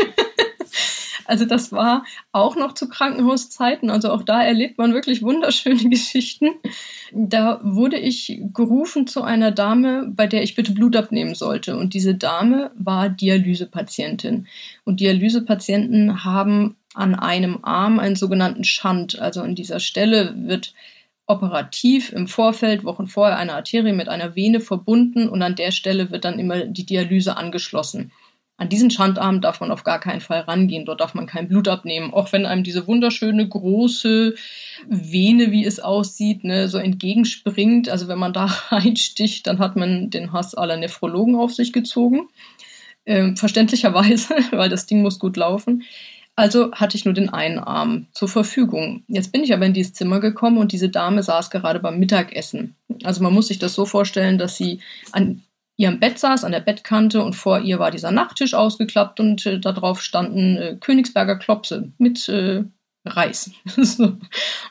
Also 1.26 1.46
das 1.46 1.72
war 1.72 2.06
auch 2.32 2.56
noch 2.56 2.74
zu 2.74 2.88
Krankenhauszeiten. 2.88 3.90
Also 3.90 4.12
auch 4.12 4.24
da 4.24 4.44
erlebt 4.44 4.78
man 4.78 4.94
wirklich 4.94 5.22
wunderschöne 5.22 5.90
Geschichten. 5.90 6.52
Da 7.12 7.60
wurde 7.64 7.98
ich 7.98 8.42
gerufen 8.54 9.08
zu 9.08 9.22
einer 9.24 9.52
Dame, 9.52 10.08
bei 10.08 10.28
der 10.28 10.44
ich 10.44 10.56
bitte 10.56 10.72
Blut 10.72 10.96
abnehmen 10.96 11.36
sollte. 11.36 11.78
Und 11.78 11.94
diese 11.94 12.16
Dame 12.16 12.72
war 12.76 13.10
Dialysepatientin. 13.10 14.48
Und 14.84 15.00
Dialysepatienten 15.00 16.24
haben 16.24 16.76
an 16.94 17.16
einem 17.16 17.60
Arm 17.64 18.00
einen 18.00 18.16
sogenannten 18.16 18.64
Schand. 18.64 19.20
Also 19.20 19.42
an 19.42 19.56
dieser 19.56 19.80
Stelle 19.80 20.34
wird 20.36 20.74
operativ 21.28 22.12
im 22.14 22.28
Vorfeld, 22.28 22.84
Wochen 22.84 23.08
vorher, 23.08 23.38
eine 23.38 23.54
Arterie 23.54 23.94
mit 23.94 24.10
einer 24.10 24.36
Vene 24.36 24.60
verbunden 24.60 25.28
und 25.28 25.42
an 25.42 25.56
der 25.56 25.72
Stelle 25.72 26.12
wird 26.12 26.24
dann 26.24 26.40
immer 26.40 26.66
die 26.66 26.86
Dialyse 26.86 27.36
angeschlossen. 27.36 28.12
An 28.58 28.70
diesen 28.70 28.90
Schandarm 28.90 29.42
darf 29.42 29.60
man 29.60 29.72
auf 29.72 29.84
gar 29.84 30.00
keinen 30.00 30.22
Fall 30.22 30.42
rangehen. 30.42 30.86
Dort 30.86 31.02
darf 31.02 31.14
man 31.14 31.26
kein 31.26 31.50
Blut 31.50 31.68
abnehmen. 31.68 32.14
Auch 32.14 32.32
wenn 32.32 32.46
einem 32.46 32.64
diese 32.64 32.88
wunderschöne 32.88 33.48
große 33.48 34.36
Vene, 34.88 35.52
wie 35.52 35.66
es 35.66 35.82
aussieht, 35.82 36.46
ne, 36.46 36.70
so 36.70 36.78
entgegenspringt. 36.78 37.90
Also 37.90 38.08
wenn 38.08 38.20
man 38.20 38.32
da 38.32 38.46
reinsticht, 38.70 39.46
dann 39.48 39.60
hat 39.60 39.76
man 39.76 40.10
den 40.10 40.32
Hass 40.32 40.56
aller 40.56 40.78
Nephrologen 40.78 41.36
auf 41.36 41.54
sich 41.54 41.74
gezogen. 41.74 42.30
Ähm, 43.06 43.36
verständlicherweise, 43.36 44.36
weil 44.52 44.70
das 44.70 44.86
Ding 44.86 45.02
muss 45.02 45.20
gut 45.20 45.36
laufen. 45.36 45.84
Also 46.38 46.72
hatte 46.74 46.98
ich 46.98 47.06
nur 47.06 47.14
den 47.14 47.30
einen 47.30 47.60
Arm 47.60 48.08
zur 48.12 48.28
Verfügung. 48.28 49.04
Jetzt 49.08 49.32
bin 49.32 49.44
ich 49.44 49.54
aber 49.54 49.66
in 49.66 49.74
dieses 49.74 49.94
Zimmer 49.94 50.20
gekommen 50.20 50.58
und 50.58 50.72
diese 50.72 50.90
Dame 50.90 51.24
saß 51.24 51.50
gerade 51.50 51.80
beim 51.80 51.98
Mittagessen. 51.98 52.76
Also 53.04 53.24
man 53.24 53.34
muss 53.34 53.48
sich 53.48 53.60
das 53.60 53.74
so 53.74 53.86
vorstellen, 53.86 54.38
dass 54.38 54.58
sie 54.58 54.80
an 55.14 55.44
ihrem 55.78 56.00
Bett 56.00 56.20
saß, 56.20 56.44
an 56.44 56.52
der 56.52 56.62
Bettkante 56.62 57.24
und 57.24 57.34
vor 57.34 57.60
ihr 57.60 57.80
war 57.80 57.92
dieser 57.92 58.12
Nachttisch 58.12 58.54
ausgeklappt 58.54 59.20
und 59.20 59.46
äh, 59.46 59.60
darauf 59.60 60.02
standen 60.02 60.58
äh, 60.58 60.78
Königsberger 60.80 61.38
Klopse 61.38 61.92
mit 61.98 62.30
äh, 62.30 62.64
Reis. 63.06 63.52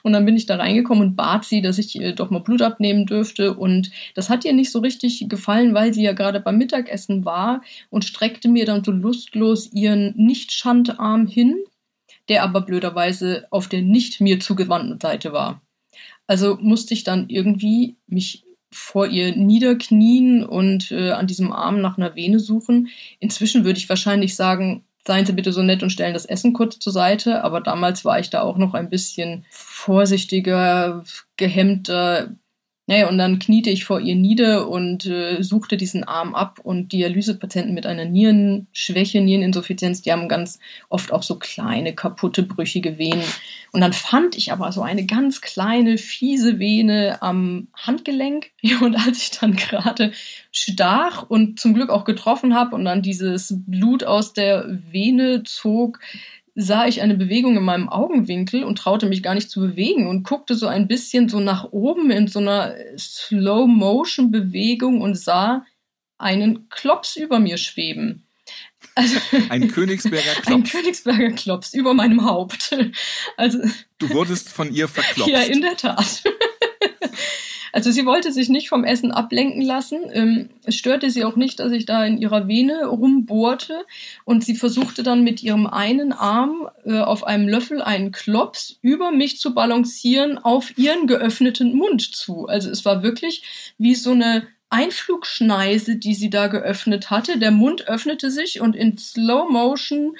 und 0.03 0.13
dann 0.13 0.25
bin 0.25 0.37
ich 0.37 0.47
da 0.47 0.57
reingekommen 0.57 1.11
und 1.11 1.17
bat 1.17 1.45
sie, 1.45 1.63
dass 1.63 1.79
ich 1.79 2.01
äh, 2.01 2.13
doch 2.13 2.31
mal 2.31 2.41
Blut 2.41 2.63
abnehmen 2.63 3.07
dürfte. 3.07 3.55
Und 3.55 3.91
das 4.15 4.29
hat 4.29 4.45
ihr 4.45 4.53
nicht 4.53 4.73
so 4.73 4.81
richtig 4.81 5.27
gefallen, 5.29 5.75
weil 5.75 5.95
sie 5.95 6.03
ja 6.03 6.13
gerade 6.13 6.41
beim 6.41 6.59
Mittagessen 6.59 7.25
war 7.25 7.63
und 7.91 8.05
streckte 8.05 8.49
mir 8.49 8.65
dann 8.65 8.83
so 8.83 8.91
lustlos 8.91 9.73
ihren 9.73 10.15
Nicht-Schandarm 10.17 11.27
hin, 11.27 11.57
der 12.29 12.43
aber 12.43 12.63
blöderweise 12.63 13.47
auf 13.51 13.69
der 13.69 13.83
nicht 13.83 14.21
mir 14.21 14.41
zugewandten 14.41 14.99
Seite 15.01 15.33
war. 15.33 15.63
Also 16.27 16.57
musste 16.61 16.95
ich 16.95 17.05
dann 17.05 17.29
irgendwie 17.29 17.97
mich 18.07 18.44
vor 18.75 19.07
ihr 19.07 19.35
niederknien 19.37 20.45
und 20.45 20.91
äh, 20.91 21.11
an 21.11 21.27
diesem 21.27 21.53
Arm 21.53 21.81
nach 21.81 21.97
einer 21.97 22.15
Vene 22.15 22.41
suchen. 22.41 22.89
Inzwischen 23.21 23.65
würde 23.65 23.79
ich 23.79 23.89
wahrscheinlich 23.89 24.37
sagen, 24.37 24.85
seien 25.07 25.27
Sie 25.27 25.33
bitte 25.33 25.53
so 25.53 25.63
nett 25.63 25.83
und 25.83 25.91
stellen 25.91 26.15
das 26.15 26.25
Essen 26.25 26.53
kurz 26.53 26.79
zur 26.79 26.93
Seite. 26.93 27.45
Aber 27.45 27.61
damals 27.61 28.05
war 28.05 28.19
ich 28.19 28.31
da 28.31 28.43
auch 28.43 28.57
noch 28.57 28.75
ein 28.75 28.91
bisschen 28.91 29.45
vorsichtiger, 29.51 31.05
gehemmter. 31.37 32.35
Naja, 32.87 33.09
und 33.09 33.17
dann 33.17 33.39
kniete 33.39 33.71
ich 33.71 33.87
vor 33.87 33.99
ihr 33.99 34.15
nieder 34.15 34.69
und 34.69 35.07
äh, 35.07 35.43
suchte 35.43 35.79
diesen 35.79 36.05
Arm 36.05 36.35
ab. 36.35 36.61
Und 36.63 36.93
Dialysepatienten 36.93 37.73
mit 37.73 37.87
einer 37.87 38.05
Nierenschwäche, 38.05 39.23
Niereninsuffizienz, 39.23 40.03
die 40.03 40.13
haben 40.13 40.29
ganz 40.29 40.59
oft 40.91 41.11
auch 41.11 41.23
so 41.23 41.39
kleine, 41.39 41.95
kaputte, 41.95 42.43
brüchige 42.43 42.99
Venen. 42.99 43.25
Und 43.73 43.81
dann 43.81 43.95
fand 43.95 44.37
ich 44.37 44.53
aber 44.53 44.71
so 44.71 44.83
eine 44.83 45.07
ganz 45.07 45.41
kleine, 45.41 45.97
fiese 45.97 46.59
Vene 46.59 47.23
am 47.23 47.69
Handgelenk. 47.75 48.51
Und 48.83 48.97
als 48.97 49.19
ich 49.19 49.31
dann 49.31 49.57
gerade 49.57 50.13
stach 50.53 51.25
und 51.29 51.59
zum 51.59 51.75
Glück 51.75 51.91
auch 51.91 52.05
getroffen 52.05 52.55
habe 52.55 52.77
und 52.77 52.85
dann 52.85 53.03
dieses 53.03 53.55
Blut 53.67 54.05
aus 54.05 54.33
der 54.33 54.67
Vene 54.91 55.43
zog, 55.43 55.99
sah 56.55 56.87
ich 56.87 57.03
eine 57.03 57.17
Bewegung 57.17 57.57
in 57.57 57.65
meinem 57.65 57.89
Augenwinkel 57.89 58.65
und 58.65 58.79
traute 58.79 59.07
mich 59.07 59.23
gar 59.23 59.35
nicht 59.35 59.51
zu 59.51 59.61
bewegen 59.61 60.07
und 60.07 60.23
guckte 60.23 60.55
so 60.55 60.67
ein 60.67 60.87
bisschen 60.87 61.29
so 61.29 61.41
nach 61.41 61.73
oben 61.73 62.11
in 62.11 62.29
so 62.29 62.39
einer 62.39 62.75
Slow-Motion-Bewegung 62.97 65.01
und 65.01 65.19
sah 65.19 65.67
einen 66.17 66.69
Klops 66.69 67.17
über 67.17 67.41
mir 67.41 67.59
schweben. 67.59 68.21
Also, 68.97 69.19
ein 69.49 69.69
Königsberger 69.69 70.35
Klops. 70.35 70.47
Ein 70.47 70.63
Königsberger 70.63 71.33
Klops 71.33 71.75
über 71.75 71.95
meinem 71.95 72.25
Haupt. 72.25 72.77
Also, 73.37 73.59
du 73.99 74.11
wurdest 74.11 74.51
von 74.51 74.73
ihr 74.73 74.87
verklopst. 74.87 75.33
Ja, 75.33 75.41
in 75.41 75.63
der 75.63 75.77
Tat. 75.77 76.23
Also 77.75 77.91
sie 77.91 78.07
wollte 78.07 78.31
sich 78.31 78.49
nicht 78.49 78.69
vom 78.69 78.85
Essen 78.85 79.11
ablenken 79.11 79.61
lassen. 79.61 79.99
Ähm, 80.13 80.49
es 80.63 80.77
störte 80.77 81.11
sie 81.11 81.25
auch 81.25 81.35
nicht, 81.35 81.59
dass 81.59 81.73
ich 81.73 81.87
da 81.87 82.05
in 82.07 82.19
ihrer 82.19 82.47
Vene 82.47 82.87
rumbohrte. 82.87 83.85
Und 84.25 84.45
sie 84.45 84.55
versuchte 84.55 85.03
dann 85.03 85.25
mit 85.25 85.43
ihrem 85.43 85.67
einen 85.67 86.13
Arm 86.13 86.69
äh, 86.85 87.01
auf 87.01 87.25
einem 87.25 87.49
Löffel 87.49 87.83
einen 87.83 88.13
Klops 88.13 88.79
über 88.81 89.11
mich 89.11 89.41
zu 89.41 89.55
balancieren 89.55 90.39
auf 90.39 90.79
ihren 90.79 91.09
geöffneten 91.09 91.75
Mund 91.75 92.01
zu. 92.15 92.47
Also 92.47 92.71
es 92.71 92.85
war 92.85 93.03
wirklich 93.03 93.75
wie 93.77 93.97
so 93.97 94.13
eine 94.13 94.47
Einflugschneise, 94.71 95.97
die 95.97 96.15
sie 96.15 96.31
da 96.31 96.47
geöffnet 96.47 97.11
hatte. 97.11 97.41
Der 97.41 97.51
Mund 97.51 97.89
öffnete 97.89 98.31
sich 98.31 98.61
und 98.61 98.77
in 98.77 98.99
Slow 98.99 99.51
Motion 99.51 100.17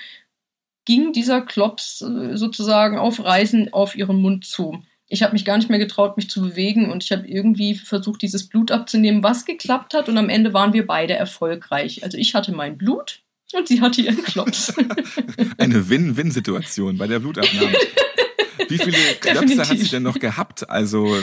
ging 0.87 1.13
dieser 1.13 1.41
Klops 1.41 2.03
äh, 2.03 2.37
sozusagen 2.37 2.99
auf 2.99 3.23
Reisen 3.23 3.73
auf 3.73 3.95
ihren 3.95 4.21
Mund 4.21 4.45
zu 4.45 4.83
ich 5.15 5.23
habe 5.23 5.33
mich 5.33 5.45
gar 5.45 5.57
nicht 5.57 5.71
mehr 5.71 5.79
getraut, 5.79 6.17
mich 6.17 6.29
zu 6.29 6.43
bewegen 6.43 6.91
und 6.91 7.05
ich 7.05 7.13
habe 7.13 7.27
irgendwie 7.27 7.75
versucht, 7.77 8.21
dieses 8.21 8.49
Blut 8.49 8.71
abzunehmen, 8.71 9.23
was 9.23 9.45
geklappt 9.45 9.95
hat 9.95 10.09
und 10.09 10.19
am 10.19 10.29
Ende 10.29 10.53
waren 10.53 10.73
wir 10.73 10.87
beide 10.87 11.15
erfolgreich. 11.15 12.03
Also 12.03 12.19
ich 12.19 12.35
hatte 12.35 12.53
mein 12.53 12.77
Blut 12.77 13.23
und 13.55 13.69
sie 13.69 13.81
hatte 13.81 14.03
ihren 14.03 14.23
Klops. 14.23 14.75
Eine 15.59 15.89
Win-Win-Situation 15.89 16.99
bei 16.99 17.07
der 17.07 17.21
Blutabnahme. 17.21 17.73
Wie 18.69 18.79
viele 18.79 18.97
Klöpse 19.21 19.69
hat 19.69 19.79
sie 19.79 19.89
denn 19.89 20.03
noch 20.03 20.19
gehabt? 20.19 20.69
Also 20.71 21.17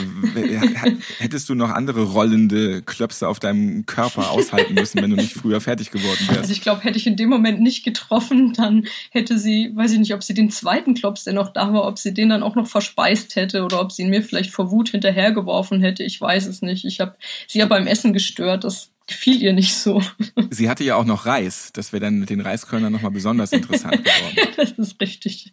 hättest 1.18 1.48
du 1.48 1.54
noch 1.54 1.70
andere 1.70 2.02
rollende 2.02 2.82
Klöpse 2.82 3.28
auf 3.28 3.40
deinem 3.40 3.86
Körper 3.86 4.30
aushalten 4.30 4.74
müssen, 4.74 5.02
wenn 5.02 5.10
du 5.10 5.16
nicht 5.16 5.34
früher 5.34 5.60
fertig 5.60 5.90
geworden 5.90 6.18
wärst? 6.28 6.40
Also 6.40 6.52
ich 6.52 6.60
glaube, 6.60 6.82
hätte 6.82 6.98
ich 6.98 7.06
in 7.06 7.16
dem 7.16 7.28
Moment 7.28 7.60
nicht 7.60 7.84
getroffen, 7.84 8.52
dann 8.54 8.86
hätte 9.10 9.38
sie, 9.38 9.72
weiß 9.74 9.92
ich 9.92 9.98
nicht, 9.98 10.14
ob 10.14 10.22
sie 10.22 10.34
den 10.34 10.50
zweiten 10.50 10.94
Klops, 10.94 11.24
der 11.24 11.34
noch 11.34 11.52
da 11.52 11.72
war, 11.72 11.86
ob 11.86 11.98
sie 11.98 12.14
den 12.14 12.28
dann 12.28 12.42
auch 12.42 12.54
noch 12.54 12.66
verspeist 12.66 13.36
hätte 13.36 13.64
oder 13.64 13.80
ob 13.80 13.92
sie 13.92 14.02
ihn 14.02 14.10
mir 14.10 14.22
vielleicht 14.22 14.50
vor 14.50 14.70
Wut 14.70 14.90
hinterhergeworfen 14.90 15.80
hätte. 15.80 16.02
Ich 16.02 16.20
weiß 16.20 16.46
es 16.46 16.62
nicht. 16.62 16.84
Ich 16.84 17.00
habe 17.00 17.16
sie 17.46 17.58
ja 17.58 17.66
beim 17.66 17.86
Essen 17.86 18.12
gestört. 18.12 18.64
Das 18.64 18.90
gefiel 19.12 19.42
ihr 19.42 19.52
nicht 19.52 19.74
so. 19.74 20.02
Sie 20.50 20.68
hatte 20.68 20.84
ja 20.84 20.96
auch 20.96 21.04
noch 21.04 21.26
Reis. 21.26 21.70
Das 21.72 21.92
wäre 21.92 22.00
dann 22.00 22.18
mit 22.18 22.30
den 22.30 22.40
Reiskörnern 22.40 22.92
nochmal 22.92 23.10
besonders 23.10 23.52
interessant 23.52 24.04
geworden. 24.04 24.34
ja, 24.36 24.44
das 24.56 24.72
ist 24.72 25.00
richtig. 25.00 25.52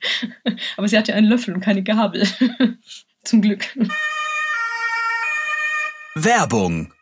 Aber 0.77 0.87
sie 0.87 0.97
hatte 0.97 1.13
einen 1.13 1.27
Löffel 1.27 1.53
und 1.53 1.61
keine 1.61 1.83
Gabel. 1.83 2.27
Zum 3.23 3.41
Glück. 3.41 3.77
Werbung. 6.15 6.93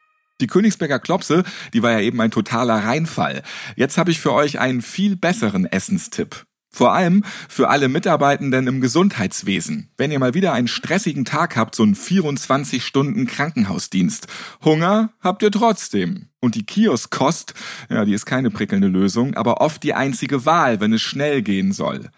Die 0.41 0.47
Königsberger 0.47 0.99
Klopse, 0.99 1.43
die 1.73 1.81
war 1.81 1.91
ja 1.91 2.01
eben 2.01 2.19
ein 2.21 2.29
totaler 2.29 2.75
Reinfall. 2.75 3.41
Jetzt 3.75 3.97
habe 3.97 4.11
ich 4.11 4.19
für 4.19 4.33
euch 4.33 4.59
einen 4.59 4.81
viel 4.81 5.15
besseren 5.15 5.65
Essenstipp. 5.65 6.45
Vor 6.77 6.93
allem 6.93 7.23
für 7.49 7.69
alle 7.69 7.89
Mitarbeitenden 7.89 8.67
im 8.67 8.81
Gesundheitswesen. 8.81 9.89
Wenn 9.97 10.11
ihr 10.11 10.19
mal 10.19 10.35
wieder 10.35 10.53
einen 10.53 10.67
stressigen 10.67 11.25
Tag 11.25 11.55
habt, 11.55 11.73
so 11.73 11.81
einen 11.81 11.95
24 11.95 12.85
Stunden 12.85 13.25
Krankenhausdienst. 13.25 14.27
Hunger 14.63 15.09
habt 15.19 15.41
ihr 15.41 15.49
trotzdem. 15.49 16.27
Und 16.39 16.53
die 16.53 16.67
Kioskkost, 16.67 17.55
ja, 17.89 18.05
die 18.05 18.13
ist 18.13 18.27
keine 18.27 18.51
prickelnde 18.51 18.89
Lösung, 18.89 19.33
aber 19.33 19.59
oft 19.59 19.81
die 19.81 19.95
einzige 19.95 20.45
Wahl, 20.45 20.79
wenn 20.79 20.93
es 20.93 21.01
schnell 21.01 21.41
gehen 21.41 21.71
soll. 21.71 22.11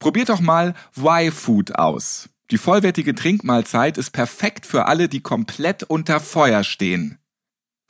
Probiert 0.00 0.30
doch 0.30 0.40
mal 0.40 0.74
Y-Food 0.98 1.76
aus. 1.76 2.30
Die 2.50 2.58
vollwertige 2.58 3.14
Trinkmahlzeit 3.14 3.96
ist 3.96 4.10
perfekt 4.10 4.66
für 4.66 4.86
alle, 4.86 5.08
die 5.08 5.20
komplett 5.20 5.84
unter 5.84 6.18
Feuer 6.18 6.64
stehen. 6.64 7.19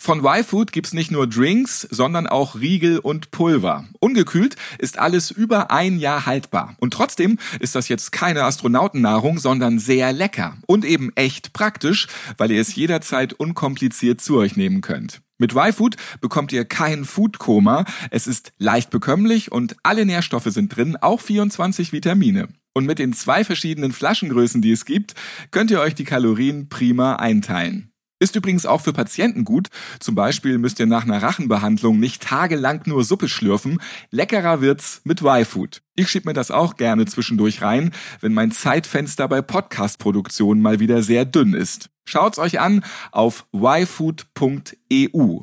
Von 0.03 0.25
Y-Food 0.25 0.73
gibt's 0.73 0.95
nicht 0.95 1.11
nur 1.11 1.27
Drinks, 1.27 1.83
sondern 1.91 2.27
auch 2.27 2.55
Riegel 2.55 3.01
und 3.01 3.31
Pulver. 3.33 3.85
Ungekühlt 4.01 4.57
ist 4.79 4.99
alles 4.99 5.31
über 5.31 5.71
ein 5.71 5.99
Jahr 5.99 6.25
haltbar. 6.25 6.75
Und 6.81 6.95
trotzdem 6.95 7.39
ist 7.61 7.75
das 7.75 7.89
jetzt 7.89 8.11
keine 8.11 8.45
Astronautennahrung, 8.45 9.39
sondern 9.39 9.79
sehr 9.79 10.15
lecker. 10.15 10.57
Und 10.67 10.87
eben 10.87 11.13
echt 11.17 11.53
praktisch, 11.53 12.07
weil 12.39 12.51
ihr 12.51 12.63
es 12.63 12.75
jederzeit 12.75 13.35
unkompliziert 13.35 14.23
zu 14.23 14.39
euch 14.39 14.57
nehmen 14.57 14.81
könnt. 14.81 15.21
Mit 15.37 15.55
Y-Food 15.55 15.97
bekommt 16.23 16.51
ihr 16.53 16.65
kein 16.65 17.05
Foodkoma. 17.05 17.85
Es 18.11 18.27
ist 18.27 18.55
leicht 18.57 18.89
bekömmlich 18.89 19.53
und 19.53 19.77
alle 19.83 20.07
Nährstoffe 20.07 20.49
sind 20.49 20.75
drin, 20.75 20.97
auch 20.97 21.21
24 21.21 21.93
Vitamine. 21.93 22.49
Und 22.73 22.87
mit 22.87 23.01
den 23.01 23.13
zwei 23.13 23.45
verschiedenen 23.45 23.93
Flaschengrößen, 23.93 24.63
die 24.63 24.73
es 24.73 24.87
gibt, 24.87 25.13
könnt 25.51 25.71
ihr 25.71 25.81
euch 25.81 25.95
die 25.95 26.05
Kalorien 26.05 26.71
prima 26.71 27.17
einteilen. 27.17 27.90
Ist 28.23 28.37
übrigens 28.37 28.67
auch 28.67 28.83
für 28.83 28.93
Patienten 28.93 29.47
gut. 29.47 29.69
Zum 29.99 30.15
Beispiel 30.15 30.59
müsst 30.59 30.79
ihr 30.79 30.85
nach 30.85 31.05
einer 31.05 31.23
Rachenbehandlung 31.23 31.99
nicht 31.99 32.23
tagelang 32.23 32.83
nur 32.85 33.03
Suppe 33.03 33.31
schlürfen. 33.31 33.81
Leckerer 34.11 34.61
wird's 34.61 35.01
mit 35.05 35.23
Y-Food. 35.23 35.81
Ich 35.97 36.11
schieb 36.11 36.27
mir 36.27 36.35
das 36.35 36.51
auch 36.51 36.77
gerne 36.77 37.07
zwischendurch 37.07 37.63
rein, 37.63 37.93
wenn 38.21 38.35
mein 38.35 38.53
Zeitfenster 38.53 39.27
bei 39.27 39.41
Podcast-Produktionen 39.41 40.61
mal 40.61 40.81
wieder 40.81 41.03
sehr 41.03 41.25
dünn 41.25 41.55
ist. 41.55 41.89
Schaut's 42.05 42.39
euch 42.39 42.61
an 42.61 42.85
auf 43.11 43.47
yfood.eu. 43.55 45.41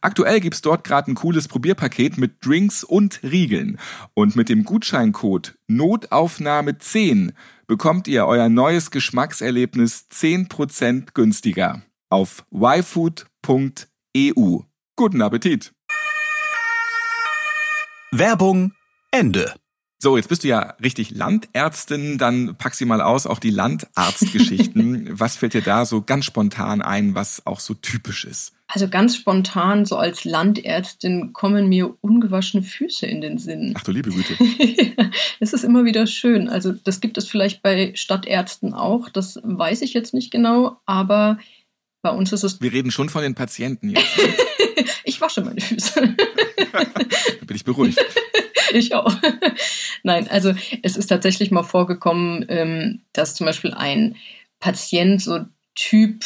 Aktuell 0.00 0.40
gibt's 0.40 0.62
dort 0.62 0.82
gerade 0.82 1.12
ein 1.12 1.14
cooles 1.14 1.46
Probierpaket 1.46 2.18
mit 2.18 2.44
Drinks 2.44 2.82
und 2.82 3.20
Riegeln. 3.22 3.78
Und 4.14 4.34
mit 4.34 4.48
dem 4.48 4.64
Gutscheincode 4.64 5.56
Notaufnahme10 5.70 7.32
bekommt 7.68 8.08
ihr 8.08 8.26
euer 8.26 8.48
neues 8.48 8.90
Geschmackserlebnis 8.90 10.06
10% 10.10 11.12
günstiger 11.14 11.82
auf 12.10 12.44
yfood.eu. 12.52 13.24
Guten 14.96 15.22
Appetit! 15.22 15.72
Werbung 18.10 18.72
Ende. 19.10 19.54
So, 20.00 20.16
jetzt 20.16 20.28
bist 20.28 20.44
du 20.44 20.48
ja 20.48 20.76
richtig 20.80 21.10
Landärztin, 21.10 22.18
dann 22.18 22.54
pack 22.56 22.74
sie 22.74 22.84
mal 22.84 23.00
aus, 23.00 23.26
auch 23.26 23.40
die 23.40 23.50
Landarztgeschichten. 23.50 25.08
was 25.18 25.36
fällt 25.36 25.54
dir 25.54 25.60
da 25.60 25.84
so 25.84 26.02
ganz 26.02 26.24
spontan 26.24 26.82
ein, 26.82 27.16
was 27.16 27.44
auch 27.46 27.58
so 27.58 27.74
typisch 27.74 28.24
ist? 28.24 28.52
Also 28.68 28.88
ganz 28.88 29.16
spontan, 29.16 29.86
so 29.86 29.96
als 29.96 30.24
Landärztin, 30.24 31.32
kommen 31.32 31.68
mir 31.68 31.96
ungewaschene 32.00 32.62
Füße 32.62 33.06
in 33.06 33.20
den 33.20 33.38
Sinn. 33.38 33.74
Ach 33.76 33.82
du 33.82 33.90
liebe 33.90 34.10
Güte. 34.10 34.36
Es 35.40 35.52
ist 35.52 35.64
immer 35.64 35.84
wieder 35.84 36.06
schön. 36.06 36.48
Also 36.48 36.72
das 36.72 37.00
gibt 37.00 37.18
es 37.18 37.28
vielleicht 37.28 37.62
bei 37.62 37.92
Stadtärzten 37.94 38.74
auch, 38.74 39.08
das 39.08 39.40
weiß 39.42 39.82
ich 39.82 39.94
jetzt 39.94 40.14
nicht 40.14 40.30
genau, 40.30 40.80
aber 40.86 41.38
bei 42.08 42.16
uns 42.16 42.32
ist 42.32 42.42
es. 42.42 42.60
Wir 42.60 42.72
reden 42.72 42.90
schon 42.90 43.10
von 43.10 43.22
den 43.22 43.34
Patienten 43.34 43.90
jetzt. 43.90 44.18
ich 45.04 45.20
wasche 45.20 45.42
meine 45.42 45.60
Füße. 45.60 46.14
da 46.72 46.84
bin 47.46 47.56
ich 47.56 47.64
beruhigt. 47.64 47.98
ich 48.72 48.94
auch. 48.94 49.14
Nein, 50.02 50.26
also 50.28 50.54
es 50.82 50.96
ist 50.96 51.08
tatsächlich 51.08 51.50
mal 51.50 51.64
vorgekommen, 51.64 52.46
ähm, 52.48 53.02
dass 53.12 53.34
zum 53.34 53.44
Beispiel 53.44 53.74
ein 53.74 54.16
Patient 54.58 55.20
so 55.20 55.44
Typ 55.74 56.24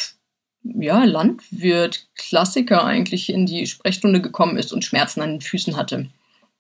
ja, 0.63 1.03
Landwirt, 1.05 2.07
Klassiker 2.15 2.85
eigentlich 2.85 3.29
in 3.29 3.47
die 3.47 3.67
Sprechstunde 3.67 4.23
gekommen 4.23 4.57
ist 4.57 4.73
und 4.73 4.85
Schmerzen 4.85 5.21
an 5.21 5.31
den 5.31 5.41
Füßen 5.41 5.77
hatte. 5.77 6.11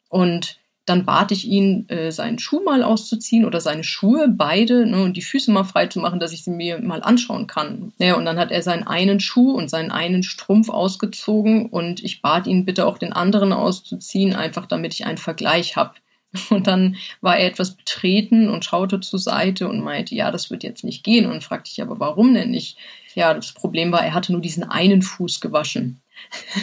Und 0.08 0.58
dann 0.92 1.06
bat 1.06 1.32
ich 1.32 1.46
ihn, 1.46 1.88
äh, 1.88 2.12
seinen 2.12 2.38
Schuh 2.38 2.62
mal 2.62 2.82
auszuziehen 2.82 3.46
oder 3.46 3.62
seine 3.62 3.82
Schuhe, 3.82 4.28
beide, 4.28 4.84
ne, 4.84 5.02
und 5.02 5.16
die 5.16 5.22
Füße 5.22 5.50
mal 5.50 5.64
frei 5.64 5.86
zu 5.86 6.00
machen, 6.00 6.20
dass 6.20 6.32
ich 6.32 6.44
sie 6.44 6.50
mir 6.50 6.78
mal 6.80 7.02
anschauen 7.02 7.46
kann. 7.46 7.94
Ja, 7.98 8.14
und 8.16 8.26
dann 8.26 8.38
hat 8.38 8.50
er 8.50 8.62
seinen 8.62 8.86
einen 8.86 9.18
Schuh 9.18 9.52
und 9.52 9.70
seinen 9.70 9.90
einen 9.90 10.22
Strumpf 10.22 10.68
ausgezogen 10.68 11.66
und 11.70 12.04
ich 12.04 12.20
bat 12.20 12.46
ihn 12.46 12.66
bitte 12.66 12.86
auch 12.86 12.98
den 12.98 13.14
anderen 13.14 13.54
auszuziehen, 13.54 14.36
einfach 14.36 14.66
damit 14.66 14.92
ich 14.92 15.06
einen 15.06 15.16
Vergleich 15.16 15.76
habe. 15.76 15.94
Und 16.48 16.66
dann 16.66 16.96
war 17.20 17.36
er 17.36 17.46
etwas 17.46 17.72
betreten 17.72 18.48
und 18.48 18.64
schaute 18.64 19.00
zur 19.00 19.18
Seite 19.18 19.68
und 19.68 19.84
meinte, 19.84 20.14
ja, 20.14 20.30
das 20.30 20.50
wird 20.50 20.62
jetzt 20.62 20.82
nicht 20.82 21.04
gehen. 21.04 21.26
Und 21.26 21.44
fragte 21.44 21.70
ich 21.70 21.82
aber, 21.82 22.00
warum 22.00 22.32
denn 22.32 22.50
nicht? 22.50 22.78
Ja, 23.14 23.34
das 23.34 23.52
Problem 23.52 23.92
war, 23.92 24.02
er 24.02 24.14
hatte 24.14 24.32
nur 24.32 24.40
diesen 24.40 24.64
einen 24.64 25.02
Fuß 25.02 25.42
gewaschen. 25.42 26.00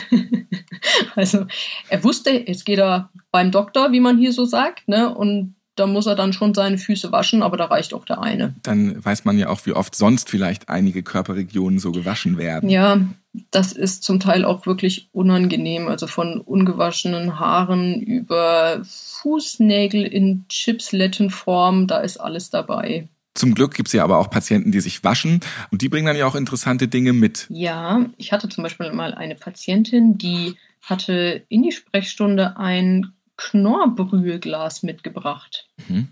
also 1.15 1.45
er 1.87 2.03
wusste, 2.03 2.31
jetzt 2.31 2.65
geht 2.65 2.79
er 2.79 3.11
beim 3.31 3.51
Doktor, 3.51 3.91
wie 3.91 3.99
man 3.99 4.17
hier 4.17 4.33
so 4.33 4.45
sagt, 4.45 4.87
ne? 4.87 5.13
Und 5.13 5.55
da 5.79 5.87
muss 5.87 6.07
er 6.07 6.15
dann 6.15 6.33
schon 6.33 6.53
seine 6.53 6.77
Füße 6.77 7.11
waschen, 7.11 7.41
aber 7.41 7.55
da 7.55 7.65
reicht 7.65 7.93
auch 7.93 8.03
der 8.03 8.21
eine. 8.21 8.53
Dann 8.63 9.03
weiß 9.03 9.23
man 9.23 9.37
ja 9.37 9.47
auch, 9.47 9.65
wie 9.65 9.71
oft 9.71 9.95
sonst 9.95 10.29
vielleicht 10.29 10.67
einige 10.67 11.03
Körperregionen 11.03 11.79
so 11.79 11.91
gewaschen 11.91 12.37
werden. 12.37 12.69
Ja, 12.69 12.99
das 13.51 13.71
ist 13.71 14.03
zum 14.03 14.19
Teil 14.19 14.43
auch 14.43 14.65
wirklich 14.65 15.07
unangenehm. 15.13 15.87
Also 15.87 16.07
von 16.07 16.41
ungewaschenen 16.41 17.39
Haaren 17.39 18.01
über 18.01 18.81
Fußnägel 18.83 20.03
in 20.03 20.45
Chipslettenform, 20.49 21.87
da 21.87 21.99
ist 21.99 22.17
alles 22.17 22.49
dabei. 22.49 23.07
Zum 23.35 23.55
Glück 23.55 23.73
gibt 23.73 23.87
es 23.87 23.93
ja 23.93 24.03
aber 24.03 24.17
auch 24.17 24.29
Patienten, 24.29 24.73
die 24.73 24.81
sich 24.81 25.03
waschen 25.05 25.39
und 25.71 25.81
die 25.81 25.87
bringen 25.87 26.07
dann 26.07 26.17
ja 26.17 26.25
auch 26.25 26.35
interessante 26.35 26.89
Dinge 26.89 27.13
mit. 27.13 27.47
Ja, 27.49 28.05
ich 28.17 28.33
hatte 28.33 28.49
zum 28.49 28.63
Beispiel 28.63 28.91
mal 28.91 29.13
eine 29.13 29.35
Patientin, 29.35 30.17
die 30.17 30.55
hatte 30.81 31.43
in 31.47 31.63
die 31.63 31.71
Sprechstunde 31.71 32.57
ein 32.57 33.13
Knorrbrüheglas 33.39 34.83
mitgebracht. 34.83 35.67
Mhm. 35.87 36.09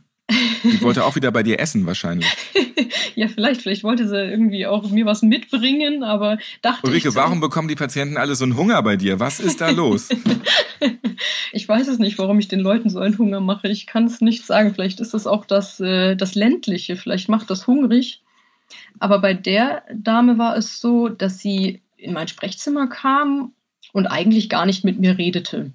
Die 0.63 0.81
wollte 0.81 1.05
auch 1.05 1.15
wieder 1.15 1.31
bei 1.31 1.41
dir 1.43 1.59
essen 1.59 1.85
wahrscheinlich. 1.85 2.27
ja, 3.15 3.27
vielleicht. 3.27 3.61
Vielleicht 3.61 3.83
wollte 3.83 4.07
sie 4.07 4.17
irgendwie 4.17 4.65
auch 4.65 4.89
mir 4.89 5.05
was 5.05 5.21
mitbringen, 5.21 6.03
aber 6.03 6.37
dachte 6.61 6.87
Ulrike, 6.87 7.07
ich. 7.07 7.13
So, 7.13 7.19
warum 7.19 7.39
bekommen 7.39 7.69
die 7.69 7.75
Patienten 7.75 8.17
alle 8.17 8.35
so 8.35 8.43
einen 8.43 8.57
Hunger 8.57 8.81
bei 8.83 8.97
dir? 8.97 9.19
Was 9.19 9.39
ist 9.39 9.61
da 9.61 9.69
los? 9.69 10.09
ich 11.53 11.67
weiß 11.67 11.87
es 11.87 11.99
nicht, 11.99 12.17
warum 12.17 12.39
ich 12.39 12.49
den 12.49 12.59
Leuten 12.59 12.89
so 12.89 12.99
einen 12.99 13.17
Hunger 13.17 13.39
mache. 13.39 13.69
Ich 13.69 13.87
kann 13.87 14.05
es 14.05 14.19
nicht 14.19 14.45
sagen. 14.45 14.73
Vielleicht 14.73 14.99
ist 14.99 15.13
es 15.13 15.27
auch 15.27 15.45
das, 15.45 15.79
äh, 15.79 16.15
das 16.15 16.35
Ländliche. 16.35 16.97
Vielleicht 16.97 17.29
macht 17.29 17.49
das 17.49 17.67
hungrig. 17.67 18.21
Aber 18.99 19.19
bei 19.19 19.33
der 19.33 19.83
Dame 19.93 20.37
war 20.37 20.57
es 20.57 20.81
so, 20.81 21.07
dass 21.07 21.39
sie 21.39 21.81
in 21.95 22.13
mein 22.13 22.27
Sprechzimmer 22.27 22.87
kam 22.87 23.53
und 23.93 24.07
eigentlich 24.07 24.49
gar 24.49 24.65
nicht 24.65 24.83
mit 24.83 24.99
mir 24.99 25.17
redete. 25.17 25.71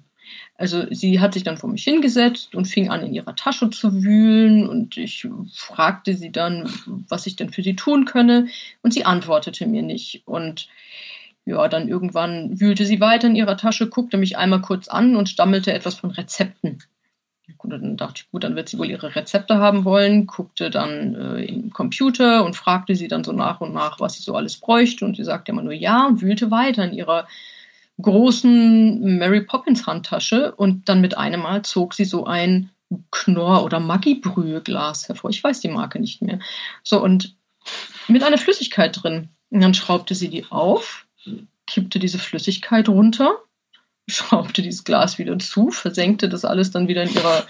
Also 0.55 0.85
sie 0.91 1.19
hat 1.19 1.33
sich 1.33 1.43
dann 1.43 1.57
vor 1.57 1.69
mich 1.69 1.83
hingesetzt 1.83 2.53
und 2.53 2.65
fing 2.65 2.89
an, 2.89 3.01
in 3.01 3.13
ihrer 3.13 3.35
Tasche 3.35 3.71
zu 3.71 4.03
wühlen 4.03 4.67
und 4.67 4.97
ich 4.97 5.27
fragte 5.51 6.13
sie 6.15 6.31
dann, 6.31 6.69
was 7.09 7.25
ich 7.25 7.35
denn 7.35 7.49
für 7.49 7.63
sie 7.63 7.75
tun 7.75 8.05
könne 8.05 8.47
und 8.83 8.93
sie 8.93 9.05
antwortete 9.05 9.65
mir 9.65 9.81
nicht. 9.81 10.21
Und 10.25 10.67
ja, 11.45 11.67
dann 11.67 11.87
irgendwann 11.87 12.59
wühlte 12.59 12.85
sie 12.85 13.01
weiter 13.01 13.27
in 13.27 13.35
ihrer 13.35 13.57
Tasche, 13.57 13.89
guckte 13.89 14.17
mich 14.17 14.37
einmal 14.37 14.61
kurz 14.61 14.87
an 14.87 15.15
und 15.15 15.27
stammelte 15.27 15.73
etwas 15.73 15.95
von 15.95 16.11
Rezepten. 16.11 16.79
Und 17.57 17.69
dann 17.69 17.97
dachte 17.97 18.21
ich, 18.23 18.31
gut, 18.31 18.43
dann 18.43 18.55
wird 18.55 18.69
sie 18.69 18.77
wohl 18.77 18.89
ihre 18.89 19.15
Rezepte 19.15 19.57
haben 19.57 19.85
wollen, 19.85 20.27
guckte 20.27 20.69
dann 20.69 21.15
äh, 21.15 21.45
im 21.45 21.71
Computer 21.71 22.43
und 22.43 22.55
fragte 22.55 22.95
sie 22.95 23.07
dann 23.07 23.23
so 23.23 23.31
nach 23.31 23.61
und 23.61 23.73
nach, 23.73 23.99
was 23.99 24.15
sie 24.15 24.23
so 24.23 24.35
alles 24.35 24.57
bräuchte. 24.57 25.05
Und 25.05 25.15
sie 25.15 25.23
sagte 25.23 25.51
immer 25.51 25.63
nur 25.63 25.73
ja 25.73 26.05
und 26.05 26.21
wühlte 26.21 26.51
weiter 26.51 26.83
in 26.85 26.93
ihrer 26.93 27.27
großen 28.01 29.17
Mary 29.17 29.41
Poppins 29.41 29.85
Handtasche 29.85 30.53
und 30.55 30.89
dann 30.89 31.01
mit 31.01 31.17
einem 31.17 31.41
Mal 31.41 31.61
zog 31.63 31.93
sie 31.93 32.05
so 32.05 32.25
ein 32.25 32.69
Knorr- 33.11 33.63
oder 33.63 33.79
Maggi-Brüheglas 33.79 35.07
hervor. 35.07 35.29
Ich 35.29 35.43
weiß 35.43 35.61
die 35.61 35.69
Marke 35.69 35.99
nicht 35.99 36.21
mehr. 36.21 36.39
So 36.83 37.01
und 37.01 37.35
mit 38.07 38.23
einer 38.23 38.37
Flüssigkeit 38.37 39.01
drin. 39.01 39.29
Und 39.49 39.61
dann 39.61 39.73
schraubte 39.73 40.15
sie 40.15 40.29
die 40.29 40.45
auf, 40.49 41.05
kippte 41.67 41.99
diese 41.99 42.19
Flüssigkeit 42.19 42.89
runter 42.89 43.42
schraubte 44.09 44.61
dieses 44.61 44.83
Glas 44.83 45.17
wieder 45.17 45.37
zu, 45.39 45.71
versenkte 45.71 46.27
das 46.27 46.43
alles 46.43 46.71
dann 46.71 46.87
wieder 46.87 47.03
in 47.03 47.13
ihrer 47.13 47.45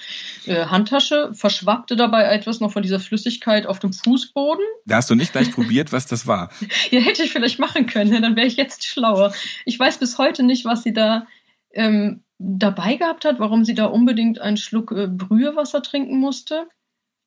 äh, 0.46 0.66
Handtasche, 0.66 1.32
verschwappte 1.34 1.96
dabei 1.96 2.24
etwas 2.26 2.60
noch 2.60 2.72
von 2.72 2.84
dieser 2.84 3.00
Flüssigkeit 3.00 3.66
auf 3.66 3.80
dem 3.80 3.92
Fußboden. 3.92 4.64
Da 4.86 4.98
hast 4.98 5.10
du 5.10 5.16
nicht 5.16 5.32
gleich 5.32 5.52
probiert, 5.52 5.92
was 5.92 6.06
das 6.06 6.28
war. 6.28 6.52
ja, 6.92 7.00
hätte 7.00 7.24
ich 7.24 7.32
vielleicht 7.32 7.60
machen 7.60 7.88
können, 7.88 8.22
dann 8.22 8.36
wäre 8.36 8.48
ich 8.48 8.56
jetzt 8.56 8.86
schlauer. 8.86 9.34
Ich 9.66 9.80
weiß 9.80 9.98
bis 9.98 10.18
heute 10.18 10.44
nicht, 10.44 10.66
was 10.66 10.84
sie 10.84 10.94
da 10.94 11.26
ähm, 11.74 12.24
dabei 12.38 12.96
gehabt 12.98 13.26
hat, 13.26 13.40
warum 13.40 13.66
sie 13.66 13.74
da 13.74 13.86
unbedingt 13.86 14.40
einen 14.40 14.58
Schluck 14.58 14.92
äh, 14.92 15.08
Brühewasser 15.08 15.82
trinken 15.82 16.18
musste. 16.18 16.68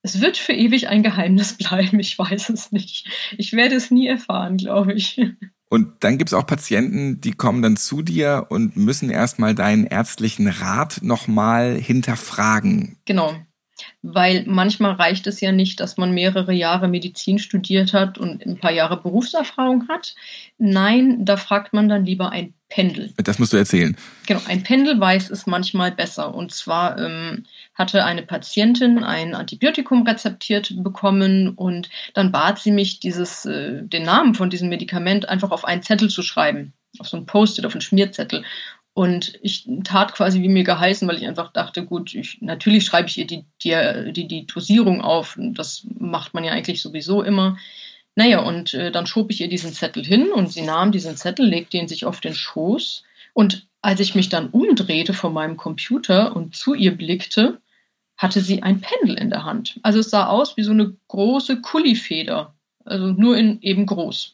Es 0.03 0.21
wird 0.21 0.37
für 0.37 0.53
ewig 0.53 0.89
ein 0.89 1.03
Geheimnis 1.03 1.57
bleiben, 1.57 1.99
ich 1.99 2.17
weiß 2.17 2.51
es 2.51 2.71
nicht. 2.71 3.09
Ich 3.37 3.55
werde 3.55 3.75
es 3.75 3.91
nie 3.91 4.07
erfahren, 4.07 4.57
glaube 4.57 4.93
ich. 4.93 5.21
Und 5.69 6.05
dann 6.05 6.17
gibt 6.19 6.31
es 6.31 6.35
auch 6.35 6.47
Patienten, 6.47 7.21
die 7.21 7.33
kommen 7.33 7.61
dann 7.61 7.77
zu 7.77 8.03
dir 8.03 8.47
und 8.51 8.77
müssen 8.77 9.11
erstmal 9.11 9.55
deinen 9.55 9.85
ärztlichen 9.85 10.47
Rat 10.47 11.01
nochmal 11.03 11.75
hinterfragen. 11.75 12.99
Genau. 13.05 13.35
Weil 14.03 14.45
manchmal 14.47 14.93
reicht 14.93 15.27
es 15.27 15.41
ja 15.41 15.53
nicht, 15.53 15.81
dass 15.81 15.97
man 15.97 16.15
mehrere 16.15 16.53
Jahre 16.53 16.89
Medizin 16.89 17.39
studiert 17.39 17.93
hat 17.93 18.17
und 18.17 18.47
ein 18.47 18.59
paar 18.59 18.71
Jahre 18.71 19.03
Berufserfahrung 19.03 19.89
hat. 19.89 20.15
Nein, 20.57 21.25
da 21.25 21.37
fragt 21.37 21.75
man 21.75 21.89
dann 21.89 22.07
lieber 22.07 22.31
ein 22.31 22.55
Pendel. 22.69 23.13
Das 23.17 23.39
musst 23.39 23.53
du 23.53 23.57
erzählen. 23.57 23.97
Genau, 24.27 24.41
ein 24.47 24.63
Pendel 24.63 24.99
weiß 24.99 25.31
es 25.31 25.47
manchmal 25.47 25.93
besser. 25.93 26.35
Und 26.35 26.53
zwar 26.53 26.99
ähm, 26.99 27.45
hatte 27.77 28.05
eine 28.05 28.23
Patientin 28.23 29.05
ein 29.05 29.35
Antibiotikum 29.35 30.07
rezeptiert 30.07 30.73
bekommen 30.83 31.51
und 31.51 31.89
dann 32.15 32.33
bat 32.33 32.59
sie 32.59 32.73
mich, 32.73 33.01
dieses, 33.01 33.45
äh, 33.45 33.83
den 33.83 34.03
Namen 34.03 34.35
von 34.35 34.51
diesem 34.51 34.69
Medikament 34.69 35.29
einfach 35.29 35.51
auf 35.51 35.65
einen 35.65 35.83
Zettel 35.83 36.09
zu 36.09 36.23
schreiben. 36.23 36.73
Auf 36.99 37.09
so 37.09 37.17
ein 37.19 37.27
Post-it, 37.27 37.67
auf 37.67 37.75
einen 37.75 37.83
Schmierzettel. 37.83 38.45
Und 38.95 39.39
ich 39.43 39.69
tat 39.85 40.15
quasi 40.15 40.41
wie 40.41 40.49
mir 40.49 40.65
geheißen, 40.65 41.07
weil 41.07 41.19
ich 41.19 41.27
einfach 41.27 41.53
dachte, 41.53 41.85
gut, 41.85 42.15
ich, 42.15 42.39
natürlich 42.41 42.87
schreibe 42.87 43.09
ich 43.09 43.19
ihr 43.19 43.27
die, 43.27 43.45
die, 43.63 44.13
die, 44.13 44.27
die 44.27 44.47
Dosierung 44.47 45.03
auf. 45.03 45.37
Das 45.39 45.87
macht 45.99 46.33
man 46.33 46.45
ja 46.45 46.53
eigentlich 46.53 46.81
sowieso 46.81 47.23
immer. 47.23 47.59
Naja, 48.15 48.39
und 48.39 48.73
äh, 48.73 48.91
dann 48.91 49.07
schob 49.07 49.31
ich 49.31 49.43
ihr 49.43 49.51
diesen 49.51 49.75
Zettel 49.75 50.03
hin 50.03 50.33
und 50.33 50.51
sie 50.51 50.63
nahm 50.63 50.93
diesen 50.93 51.19
Zettel, 51.19 51.47
legte 51.47 51.77
ihn 51.77 51.89
sich 51.89 52.07
auf 52.07 52.23
den 52.23 52.35
Schoß. 52.35 53.05
Und 53.35 53.67
als 53.83 54.01
ich 54.01 54.15
mich 54.15 54.31
dann 54.31 54.49
umdrehte 54.49 55.13
von 55.13 55.35
meinem 55.35 55.59
Computer 55.59 56.35
und 56.35 56.57
zu 56.57 56.73
ihr 56.73 56.97
blickte, 56.97 57.61
hatte 58.17 58.41
sie 58.41 58.63
ein 58.63 58.81
Pendel 58.81 59.19
in 59.19 59.31
der 59.31 59.45
Hand. 59.45 59.79
Also 59.83 60.01
es 60.01 60.11
sah 60.11 60.27
aus 60.27 60.57
wie 60.57 60.63
so 60.63 60.73
eine 60.73 60.97
große 61.09 61.61
Kullifeder, 61.61 62.55
also 62.85 63.09
nur 63.09 63.37
in 63.37 63.61
eben 63.63 63.87
groß. 63.87 64.33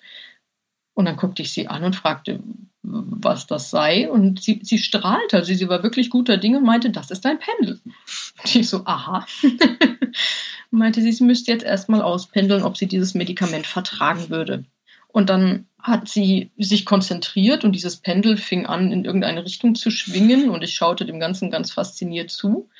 Und 0.94 1.06
dann 1.06 1.16
guckte 1.16 1.42
ich 1.42 1.52
sie 1.52 1.68
an 1.68 1.84
und 1.84 1.96
fragte, 1.96 2.40
was 2.82 3.46
das 3.46 3.70
sei. 3.70 4.10
Und 4.10 4.42
sie, 4.42 4.60
sie 4.62 4.78
strahlte, 4.78 5.38
also 5.38 5.54
sie 5.54 5.68
war 5.68 5.82
wirklich 5.82 6.10
guter 6.10 6.36
Dinge 6.36 6.58
und 6.58 6.64
meinte, 6.64 6.90
das 6.90 7.10
ist 7.10 7.24
ein 7.26 7.38
Pendel. 7.38 7.80
Und 7.84 8.54
ich 8.54 8.68
so, 8.68 8.84
aha. 8.84 9.26
meinte 10.70 11.00
sie, 11.00 11.12
sie 11.12 11.24
müsste 11.24 11.52
jetzt 11.52 11.64
erstmal 11.64 12.02
auspendeln, 12.02 12.62
ob 12.62 12.76
sie 12.76 12.86
dieses 12.86 13.14
Medikament 13.14 13.66
vertragen 13.66 14.30
würde. 14.30 14.64
Und 15.08 15.28
dann 15.28 15.66
hat 15.78 16.08
sie 16.08 16.50
sich 16.56 16.84
konzentriert 16.84 17.64
und 17.64 17.72
dieses 17.72 17.96
Pendel 17.96 18.36
fing 18.36 18.66
an, 18.66 18.92
in 18.92 19.04
irgendeine 19.04 19.44
Richtung 19.44 19.74
zu 19.74 19.90
schwingen 19.90 20.48
und 20.48 20.62
ich 20.62 20.74
schaute 20.74 21.04
dem 21.04 21.20
Ganzen 21.20 21.50
ganz 21.50 21.72
fasziniert 21.72 22.30
zu. 22.30 22.70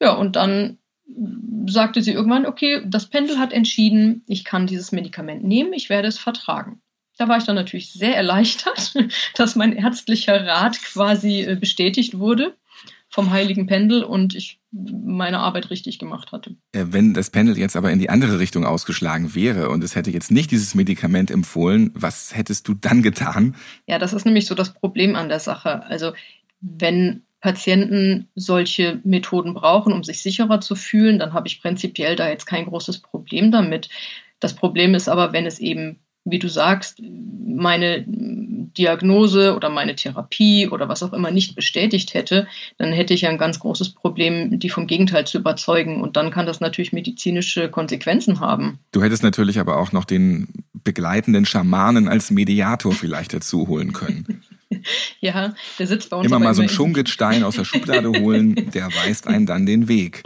Ja, 0.00 0.12
und 0.12 0.36
dann 0.36 0.78
sagte 1.66 2.02
sie 2.02 2.12
irgendwann, 2.12 2.46
okay, 2.46 2.82
das 2.86 3.06
Pendel 3.06 3.38
hat 3.38 3.52
entschieden, 3.52 4.22
ich 4.26 4.44
kann 4.44 4.66
dieses 4.66 4.92
Medikament 4.92 5.44
nehmen, 5.44 5.72
ich 5.72 5.88
werde 5.88 6.08
es 6.08 6.18
vertragen. 6.18 6.80
Da 7.16 7.28
war 7.28 7.38
ich 7.38 7.44
dann 7.44 7.56
natürlich 7.56 7.92
sehr 7.92 8.16
erleichtert, 8.16 8.94
dass 9.36 9.56
mein 9.56 9.72
ärztlicher 9.72 10.46
Rat 10.46 10.80
quasi 10.82 11.42
äh, 11.42 11.56
bestätigt 11.56 12.18
wurde 12.18 12.54
vom 13.10 13.30
heiligen 13.30 13.66
Pendel 13.66 14.04
und 14.04 14.34
ich 14.34 14.60
meine 14.70 15.38
Arbeit 15.38 15.70
richtig 15.70 15.98
gemacht 15.98 16.30
hatte. 16.30 16.56
Äh, 16.72 16.86
wenn 16.90 17.14
das 17.14 17.30
Pendel 17.30 17.58
jetzt 17.58 17.74
aber 17.74 17.90
in 17.90 17.98
die 17.98 18.10
andere 18.10 18.38
Richtung 18.38 18.64
ausgeschlagen 18.66 19.34
wäre 19.34 19.70
und 19.70 19.82
es 19.82 19.96
hätte 19.96 20.10
jetzt 20.10 20.30
nicht 20.30 20.50
dieses 20.50 20.74
Medikament 20.74 21.30
empfohlen, 21.30 21.90
was 21.94 22.36
hättest 22.36 22.68
du 22.68 22.74
dann 22.74 23.02
getan? 23.02 23.56
Ja, 23.86 23.98
das 23.98 24.12
ist 24.12 24.26
nämlich 24.26 24.46
so 24.46 24.54
das 24.54 24.74
Problem 24.74 25.16
an 25.16 25.28
der 25.28 25.40
Sache. 25.40 25.84
Also 25.86 26.12
wenn 26.60 27.22
Patienten 27.40 28.28
solche 28.34 29.00
Methoden 29.04 29.54
brauchen, 29.54 29.92
um 29.92 30.02
sich 30.02 30.22
sicherer 30.22 30.60
zu 30.60 30.74
fühlen, 30.74 31.18
dann 31.18 31.32
habe 31.32 31.48
ich 31.48 31.62
prinzipiell 31.62 32.16
da 32.16 32.28
jetzt 32.28 32.46
kein 32.46 32.66
großes 32.66 33.00
Problem 33.00 33.52
damit. 33.52 33.88
Das 34.40 34.54
Problem 34.54 34.94
ist 34.94 35.08
aber, 35.08 35.32
wenn 35.32 35.46
es 35.46 35.58
eben 35.58 36.00
wie 36.30 36.38
du 36.38 36.48
sagst, 36.48 37.00
meine 37.00 38.04
Diagnose 38.06 39.56
oder 39.56 39.70
meine 39.70 39.96
Therapie 39.96 40.68
oder 40.68 40.88
was 40.88 41.02
auch 41.02 41.12
immer 41.12 41.30
nicht 41.30 41.54
bestätigt 41.54 42.14
hätte, 42.14 42.46
dann 42.76 42.92
hätte 42.92 43.14
ich 43.14 43.22
ja 43.22 43.30
ein 43.30 43.38
ganz 43.38 43.58
großes 43.58 43.90
Problem, 43.90 44.58
die 44.58 44.70
vom 44.70 44.86
Gegenteil 44.86 45.26
zu 45.26 45.38
überzeugen. 45.38 46.00
Und 46.00 46.16
dann 46.16 46.30
kann 46.30 46.46
das 46.46 46.60
natürlich 46.60 46.92
medizinische 46.92 47.70
Konsequenzen 47.70 48.40
haben. 48.40 48.78
Du 48.92 49.02
hättest 49.02 49.22
natürlich 49.22 49.58
aber 49.58 49.78
auch 49.78 49.92
noch 49.92 50.04
den 50.04 50.48
begleitenden 50.84 51.44
Schamanen 51.44 52.08
als 52.08 52.30
Mediator 52.30 52.92
vielleicht 52.92 53.34
dazu 53.34 53.68
holen 53.68 53.92
können. 53.92 54.42
ja, 55.20 55.54
der 55.78 55.86
sitzt 55.86 56.10
bei 56.10 56.16
uns. 56.16 56.26
Immer 56.26 56.38
mal 56.38 56.54
so 56.54 56.62
einen 56.62 56.68
Schungitstein 56.68 57.42
aus 57.42 57.56
der 57.56 57.64
Schublade 57.64 58.08
holen, 58.08 58.70
der 58.72 58.86
weist 59.04 59.26
einen 59.26 59.46
dann 59.46 59.66
den 59.66 59.88
Weg. 59.88 60.22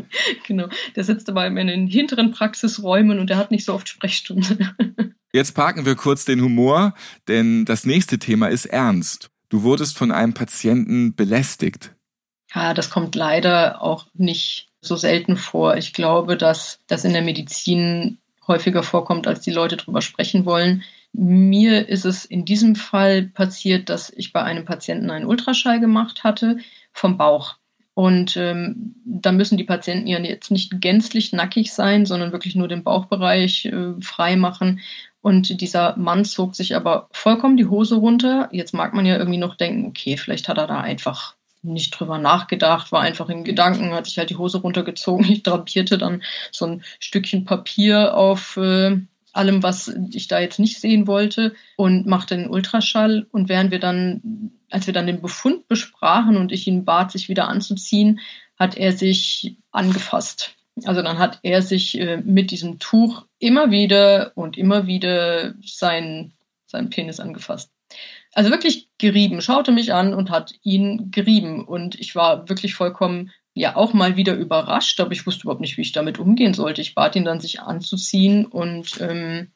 Genau, 0.47 0.69
der 0.97 1.05
sitzt 1.05 1.29
aber 1.29 1.47
in 1.47 1.57
den 1.57 1.87
hinteren 1.87 2.31
Praxisräumen 2.31 3.19
und 3.19 3.31
der 3.31 3.37
hat 3.37 3.51
nicht 3.51 3.65
so 3.65 3.75
oft 3.75 3.89
Sprechstunde. 3.89 4.75
Jetzt 5.33 5.55
parken 5.55 5.87
wir 5.87 5.95
kurz 5.95 6.25
den 6.25 6.43
Humor, 6.43 6.95
denn 7.27 7.65
das 7.65 7.87
nächste 7.87 8.19
Thema 8.19 8.49
ist 8.49 8.67
ernst. 8.67 9.31
Du 9.49 9.63
wurdest 9.63 9.97
von 9.97 10.13
einem 10.13 10.35
Patienten 10.35 11.15
belästigt. 11.15 11.93
Ja, 12.55 12.75
das 12.75 12.91
kommt 12.91 13.15
leider 13.15 13.81
auch 13.81 14.07
nicht 14.15 14.69
so 14.83 14.97
selten 14.97 15.37
vor. 15.37 15.77
Ich 15.77 15.95
glaube, 15.95 16.37
dass 16.37 16.81
das 16.87 17.05
in 17.05 17.13
der 17.13 17.23
Medizin 17.23 18.19
häufiger 18.47 18.83
vorkommt, 18.83 19.27
als 19.27 19.41
die 19.41 19.53
Leute 19.53 19.77
drüber 19.77 20.03
sprechen 20.03 20.45
wollen. 20.45 20.83
Mir 21.13 21.89
ist 21.89 22.05
es 22.05 22.25
in 22.25 22.45
diesem 22.45 22.75
Fall 22.75 23.25
passiert, 23.25 23.89
dass 23.89 24.11
ich 24.11 24.33
bei 24.33 24.43
einem 24.43 24.65
Patienten 24.65 25.11
einen 25.11 25.27
Ultraschall 25.27 25.79
gemacht 25.79 26.25
hatte 26.25 26.59
vom 26.93 27.19
Bauch. 27.19 27.57
Und 27.95 28.37
ähm, 28.39 28.95
da 29.05 29.33
müssen 29.33 29.59
die 29.59 29.65
Patienten 29.65 30.07
ja 30.07 30.19
jetzt 30.19 30.51
nicht 30.51 30.81
gänzlich 30.81 31.33
nackig 31.33 31.73
sein, 31.73 32.07
sondern 32.07 32.33
wirklich 32.33 32.55
nur 32.55 32.69
den 32.69 32.85
Bauchbereich 32.85 33.67
äh, 33.67 34.01
frei 34.01 34.37
machen. 34.37 34.81
Und 35.21 35.61
dieser 35.61 35.97
Mann 35.97 36.25
zog 36.25 36.57
sich 36.57 36.75
aber 36.75 37.09
vollkommen 37.13 37.57
die 37.57 37.67
Hose 37.67 37.97
runter. 37.97 38.49
Jetzt 38.51 38.73
mag 38.73 38.95
man 38.95 39.07
ja 39.07 39.19
irgendwie 39.19 39.39
noch 39.39 39.57
denken, 39.57 39.87
okay, 39.87 40.17
vielleicht 40.17 40.49
hat 40.49 40.59
er 40.59 40.67
da 40.67 40.81
einfach 40.81 41.37
nicht 41.63 41.91
drüber 41.91 42.19
nachgedacht, 42.19 42.91
war 42.91 43.03
einfach 43.03 43.29
in 43.29 43.45
Gedanken, 43.45 43.93
hat 43.93 44.07
sich 44.07 44.19
halt 44.19 44.31
die 44.31 44.37
Hose 44.37 44.59
runtergezogen. 44.59 45.31
Ich 45.31 45.43
drapierte 45.43 45.99
dann 45.99 46.23
so 46.51 46.67
ein 46.67 46.85
Stückchen 46.99 47.45
Papier 47.45 48.17
auf 48.17 48.57
äh, 48.57 48.99
allem, 49.33 49.63
was 49.63 49.95
ich 50.13 50.29
da 50.29 50.41
jetzt 50.41 50.59
nicht 50.59 50.81
sehen 50.81 51.07
wollte 51.07 51.55
und 51.77 52.07
machte 52.07 52.37
den 52.37 52.51
Ultraschall. 52.51 53.27
Und 53.33 53.49
während 53.49 53.71
wir 53.71 53.79
dann, 53.79 54.53
als 54.71 54.87
wir 54.87 54.95
dann 54.95 55.07
den 55.07 55.23
Befund 55.23 55.69
besprachen 55.69 56.37
und 56.37 56.53
ich 56.53 56.67
ihn 56.67 56.85
bat, 56.85 57.13
sich 57.13 57.29
wieder 57.29 57.49
anzuziehen, 57.49 58.21
hat 58.59 58.77
er 58.77 58.93
sich 58.93 59.57
angefasst. 59.71 60.55
Also 60.85 61.03
dann 61.03 61.19
hat 61.19 61.41
er 61.43 61.63
sich 61.63 61.99
äh, 61.99 62.19
mit 62.19 62.51
diesem 62.51 62.79
Tuch 62.79 63.25
immer 63.39 63.71
wieder 63.71 64.33
und 64.35 64.57
immer 64.57 64.87
wieder 64.87 65.55
sein, 65.63 66.33
seinen 66.67 66.91
Penis 66.91 67.21
angefasst. 67.21 67.71
Also 68.35 68.51
wirklich 68.51 68.89
gerieben, 68.99 69.43
schaute 69.43 69.73
mich 69.73 69.93
an 69.93 70.15
und 70.15 70.31
hat 70.31 70.55
ihn 70.63 71.11
gerieben. 71.11 71.65
Und 71.65 72.01
ich 72.01 72.15
war 72.15 72.49
wirklich 72.49 72.75
vollkommen, 72.75 73.31
ja, 73.55 73.77
auch 73.77 73.93
mal 73.93 74.17
wieder 74.17 74.35
überrascht, 74.35 74.99
aber 75.01 75.13
ich 75.13 75.27
wusste 75.27 75.43
überhaupt 75.43 75.61
nicht, 75.61 75.77
wie 75.77 75.83
ich 75.83 75.93
damit 75.93 76.19
umgehen 76.19 76.55
sollte. 76.55 76.81
Ich 76.81 76.95
bat 76.95 77.17
ihn 77.17 77.25
dann, 77.25 77.41
sich 77.41 77.61
anzuziehen 77.61 78.47
und 78.47 78.99
ähm, 79.01 79.53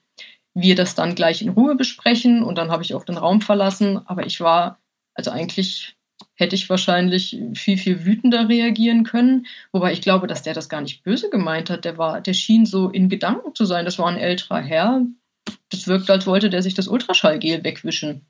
wir 0.54 0.74
das 0.74 0.94
dann 0.94 1.14
gleich 1.14 1.42
in 1.42 1.50
Ruhe 1.50 1.76
besprechen. 1.76 2.42
Und 2.42 2.58
dann 2.58 2.70
habe 2.70 2.82
ich 2.82 2.94
auch 2.94 3.04
den 3.04 3.16
Raum 3.16 3.40
verlassen. 3.40 4.00
Aber 4.06 4.26
ich 4.26 4.40
war, 4.40 4.80
also 5.14 5.30
eigentlich 5.30 5.96
hätte 6.34 6.54
ich 6.54 6.68
wahrscheinlich 6.68 7.38
viel, 7.54 7.78
viel 7.78 8.04
wütender 8.04 8.48
reagieren 8.48 9.04
können. 9.04 9.46
Wobei 9.72 9.92
ich 9.92 10.02
glaube, 10.02 10.26
dass 10.26 10.42
der 10.42 10.54
das 10.54 10.68
gar 10.68 10.82
nicht 10.82 11.02
böse 11.02 11.30
gemeint 11.30 11.70
hat. 11.70 11.84
Der 11.86 11.96
war, 11.96 12.20
der 12.20 12.34
schien 12.34 12.66
so 12.66 12.90
in 12.90 13.08
Gedanken 13.08 13.54
zu 13.54 13.64
sein. 13.64 13.86
Das 13.86 13.98
war 13.98 14.08
ein 14.08 14.18
älterer 14.18 14.60
Herr. 14.60 15.02
Das 15.70 15.86
wirkt, 15.86 16.10
als 16.10 16.26
wollte 16.26 16.50
der 16.50 16.62
sich 16.62 16.74
das 16.74 16.88
Ultraschallgel 16.88 17.64
wegwischen. 17.64 18.26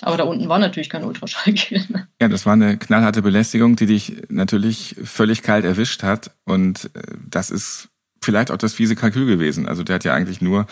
Aber 0.00 0.16
da 0.16 0.24
unten 0.24 0.48
war 0.48 0.58
natürlich 0.58 0.90
kein 0.90 1.04
Ultraschallgel. 1.04 1.84
Ja, 2.20 2.28
das 2.28 2.46
war 2.46 2.54
eine 2.54 2.78
knallharte 2.78 3.22
Belästigung, 3.22 3.76
die 3.76 3.86
dich 3.86 4.16
natürlich 4.28 4.96
völlig 5.04 5.42
kalt 5.42 5.64
erwischt 5.64 6.02
hat. 6.02 6.30
Und 6.44 6.90
äh, 6.94 7.02
das 7.28 7.50
ist 7.50 7.88
vielleicht 8.22 8.50
auch 8.50 8.56
das 8.56 8.74
fiese 8.74 8.96
Kalkül 8.96 9.26
gewesen. 9.26 9.68
Also 9.68 9.82
der 9.82 9.96
hat 9.96 10.04
ja 10.04 10.14
eigentlich 10.14 10.40
nur 10.40 10.66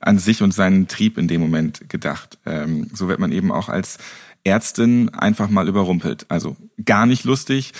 an 0.00 0.18
sich 0.18 0.42
und 0.42 0.52
seinen 0.52 0.86
Trieb 0.86 1.18
in 1.18 1.28
dem 1.28 1.40
Moment 1.40 1.88
gedacht. 1.88 2.38
Ähm, 2.46 2.90
so 2.92 3.08
wird 3.08 3.20
man 3.20 3.32
eben 3.32 3.50
auch 3.50 3.68
als 3.68 3.98
Ärztin 4.44 5.08
einfach 5.10 5.48
mal 5.48 5.68
überrumpelt. 5.68 6.26
Also 6.28 6.56
gar 6.84 7.06
nicht 7.06 7.24
lustig, 7.24 7.72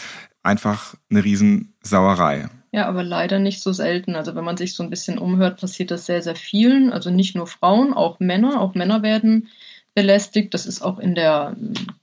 einfach 0.43 0.95
eine 1.11 1.23
Riesensauerei. 1.25 2.49
Ja, 2.73 2.87
aber 2.87 3.03
leider 3.03 3.39
nicht 3.39 3.63
so 3.63 3.73
selten. 3.73 4.15
Also 4.15 4.35
wenn 4.35 4.45
man 4.45 4.57
sich 4.57 4.75
so 4.75 4.83
ein 4.83 4.91
bisschen 4.91 5.19
umhört, 5.19 5.61
passiert 5.61 5.91
das 5.91 6.07
sehr, 6.07 6.23
sehr 6.23 6.37
vielen. 6.37 6.93
Also 6.93 7.11
nicht 7.11 7.35
nur 7.35 7.47
Frauen, 7.47 7.95
auch 7.95 8.21
Männer. 8.21 8.61
Auch 8.61 8.75
Männer 8.75 9.03
werden 9.03 9.49
belästigt. 9.99 10.55
Das 10.55 10.65
ist 10.65 10.81
auch 10.81 11.01
in 11.01 11.17
der, 11.17 11.57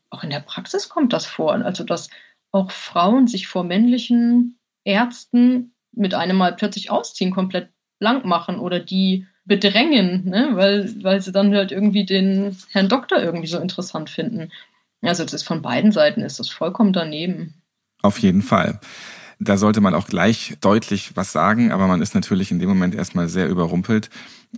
auch 0.10 0.22
in 0.24 0.30
der 0.30 0.42
Praxis 0.42 0.90
kommt 0.90 1.14
das 1.14 1.26
vor. 1.26 1.54
Also 1.54 1.86
dass 1.86 2.10
auch 2.52 2.70
Frauen 2.70 3.28
sich 3.28 3.48
vor 3.48 3.64
männlichen 3.64 4.60
Ärzten 4.84 5.74
mit 5.94 6.14
einem 6.14 6.36
Mal 6.36 6.58
plötzlich 6.58 6.92
ausziehen, 6.92 7.32
komplett 7.32 7.70
blank 8.00 8.26
machen 8.26 8.60
oder 8.60 8.82
die 8.82 9.28
bedrängen, 9.46 10.26
ne? 10.26 10.50
weil, 10.56 10.94
weil 11.04 11.22
sie 11.22 11.32
dann 11.32 11.56
halt 11.56 11.72
irgendwie 11.72 12.06
den 12.06 12.58
Herrn 12.72 12.90
Doktor 12.90 13.20
irgendwie 13.22 13.48
so 13.48 13.60
interessant 13.60 14.10
finden. 14.10 14.52
Also 15.02 15.24
das 15.24 15.32
ist 15.32 15.44
von 15.44 15.62
beiden 15.62 15.94
Seiten 15.94 16.22
ist 16.22 16.40
das 16.40 16.50
vollkommen 16.50 16.92
daneben. 16.92 17.62
Auf 18.02 18.20
jeden 18.20 18.42
Fall. 18.42 18.82
Da 19.40 19.58
sollte 19.58 19.82
man 19.82 19.94
auch 19.94 20.08
gleich 20.08 20.58
deutlich 20.62 21.16
was 21.16 21.32
sagen, 21.32 21.72
aber 21.72 21.88
man 21.88 22.02
ist 22.02 22.16
natürlich 22.16 22.52
in 22.52 22.60
dem 22.60 22.70
Moment 22.70 22.96
erstmal 22.96 23.28
sehr 23.28 23.50
überrumpelt. 23.50 24.10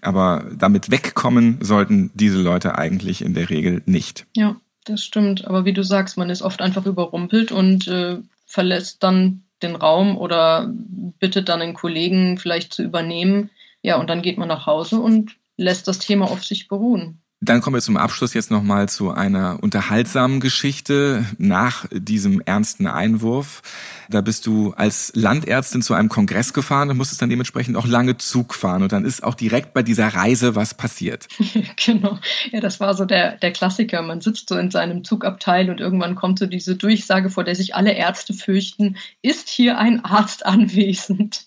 Aber 0.02 0.46
damit 0.56 0.92
wegkommen 0.92 1.60
sollten 1.62 2.12
diese 2.14 2.42
Leute 2.42 2.78
eigentlich 2.78 3.22
in 3.24 3.34
der 3.34 3.50
Regel 3.50 3.82
nicht. 3.86 4.28
Ja, 4.36 4.58
das 4.86 5.04
stimmt. 5.04 5.46
Aber 5.46 5.66
wie 5.66 5.74
du 5.74 5.84
sagst, 5.84 6.18
man 6.18 6.30
ist 6.30 6.42
oft 6.42 6.62
einfach 6.62 6.86
überrumpelt 6.86 7.52
und 7.52 7.88
äh, 7.88 8.20
verlässt 8.46 9.04
dann 9.04 9.44
den 9.62 9.76
Raum 9.76 10.18
oder 10.18 10.72
bittet 11.20 11.50
dann 11.50 11.60
den 11.60 11.74
Kollegen 11.74 12.38
vielleicht 12.38 12.74
zu 12.74 12.84
übernehmen. 12.84 13.50
Ja, 13.82 13.98
und 13.98 14.10
dann 14.10 14.22
geht 14.22 14.38
man 14.38 14.48
nach 14.48 14.66
Hause 14.66 15.00
und 15.00 15.36
lässt 15.58 15.88
das 15.88 16.00
Thema 16.00 16.26
auf 16.26 16.44
sich 16.44 16.68
beruhen. 16.68 17.22
Dann 17.40 17.62
kommen 17.62 17.76
wir 17.76 17.82
zum 17.82 17.98
Abschluss 17.98 18.34
jetzt 18.34 18.50
nochmal 18.50 18.90
zu 18.90 19.12
einer 19.12 19.60
unterhaltsamen 19.62 20.40
Geschichte 20.40 21.24
nach 21.38 21.86
diesem 21.92 22.42
ernsten 22.42 22.88
Einwurf. 22.88 23.62
Da 24.10 24.22
bist 24.22 24.48
du 24.48 24.74
als 24.76 25.12
Landärztin 25.14 25.84
zu 25.84 25.94
einem 25.94 26.10
Kongress 26.10 26.52
gefahren 26.54 26.90
und 26.90 26.98
musstest 26.98 27.22
dann 27.22 27.30
dementsprechend 27.30 27.78
auch 27.78 27.86
lange 27.86 28.18
Zug 28.18 28.56
fahren. 28.56 28.82
Und 28.82 28.92
dann 28.92 29.06
ist 29.06 29.24
auch 29.24 29.36
direkt 29.36 29.76
bei 29.76 29.84
dieser 29.84 30.08
Reise 30.08 30.56
was 30.56 30.74
passiert. 30.74 31.28
genau. 31.86 32.18
Ja, 32.52 32.60
das 32.60 32.80
war 32.80 32.96
so 32.96 33.06
der, 33.06 33.38
der 33.38 33.52
Klassiker. 33.52 34.02
Man 34.02 34.20
sitzt 34.22 34.50
so 34.50 34.58
in 34.58 34.72
seinem 34.72 35.04
Zugabteil 35.04 35.70
und 35.70 35.80
irgendwann 35.80 36.16
kommt 36.16 36.40
so 36.40 36.48
diese 36.48 36.76
Durchsage, 36.76 37.30
vor 37.30 37.44
der 37.44 37.56
sich 37.56 37.76
alle 37.76 37.92
Ärzte 37.92 38.34
fürchten, 38.34 38.98
ist 39.22 39.48
hier 39.48 39.78
ein 39.78 40.04
Arzt 40.04 40.44
anwesend? 40.44 41.46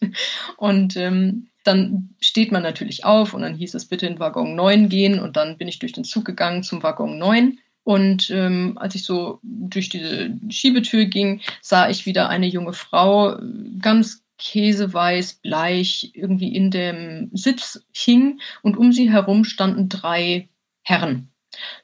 Und 0.57 0.97
ähm, 0.97 1.50
dann 1.65 2.11
steht 2.21 2.53
man 2.53 2.63
natürlich 2.63 3.05
auf 3.05 3.35
und 3.35 3.43
dann 3.43 3.55
hieß 3.55 3.75
es 3.75 3.87
bitte 3.87 4.07
in 4.07 4.19
Waggon 4.19 4.55
9 4.55 4.89
gehen 4.89 5.21
und 5.21 5.37
dann 5.37 5.59
bin 5.59 5.69
ich 5.69 5.79
durch 5.79 5.93
den 5.93 6.05
Zug 6.05 6.25
gegangen 6.25 6.63
zum 6.63 6.83
Waggon 6.83 7.19
9. 7.19 7.59
Und 7.85 8.31
ähm, 8.31 8.77
als 8.77 8.95
ich 8.95 9.05
so 9.05 9.41
durch 9.43 9.89
diese 9.89 10.31
Schiebetür 10.49 11.07
ging, 11.07 11.41
sah 11.61 11.89
ich 11.89 12.07
wieder 12.07 12.29
eine 12.29 12.47
junge 12.47 12.73
Frau, 12.73 13.37
ganz 13.81 14.23
käseweiß, 14.39 15.35
bleich, 15.35 16.13
irgendwie 16.15 16.55
in 16.55 16.71
dem 16.71 17.31
Sitz 17.33 17.85
hing 17.93 18.41
und 18.63 18.77
um 18.77 18.93
sie 18.93 19.11
herum 19.11 19.45
standen 19.45 19.89
drei 19.89 20.49
Herren. 20.83 21.31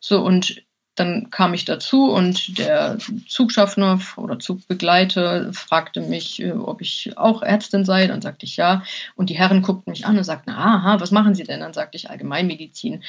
So, 0.01 0.23
und 0.23 0.63
dann 0.97 1.31
kam 1.31 1.55
ich 1.55 1.65
dazu 1.65 2.11
und 2.11 2.59
der 2.59 2.99
Zugschaffner 3.29 4.01
oder 4.17 4.39
Zugbegleiter 4.39 5.53
fragte 5.53 6.01
mich, 6.01 6.43
äh, 6.43 6.53
ob 6.53 6.81
ich 6.81 7.13
auch 7.17 7.43
Ärztin 7.43 7.85
sei. 7.85 8.07
Dann 8.07 8.23
sagte 8.23 8.47
ich 8.47 8.57
ja. 8.57 8.83
Und 9.15 9.31
die 9.31 9.39
Herren 9.39 9.63
guckten 9.63 9.93
mich 9.93 10.07
an 10.07 10.17
und 10.17 10.25
sagten, 10.25 10.51
aha, 10.51 10.99
was 10.99 11.11
machen 11.11 11.35
Sie 11.35 11.45
denn? 11.45 11.61
Dann 11.61 11.75
sagte 11.75 11.97
ich 11.97 12.11
Allgemeinmedizin. 12.11 13.03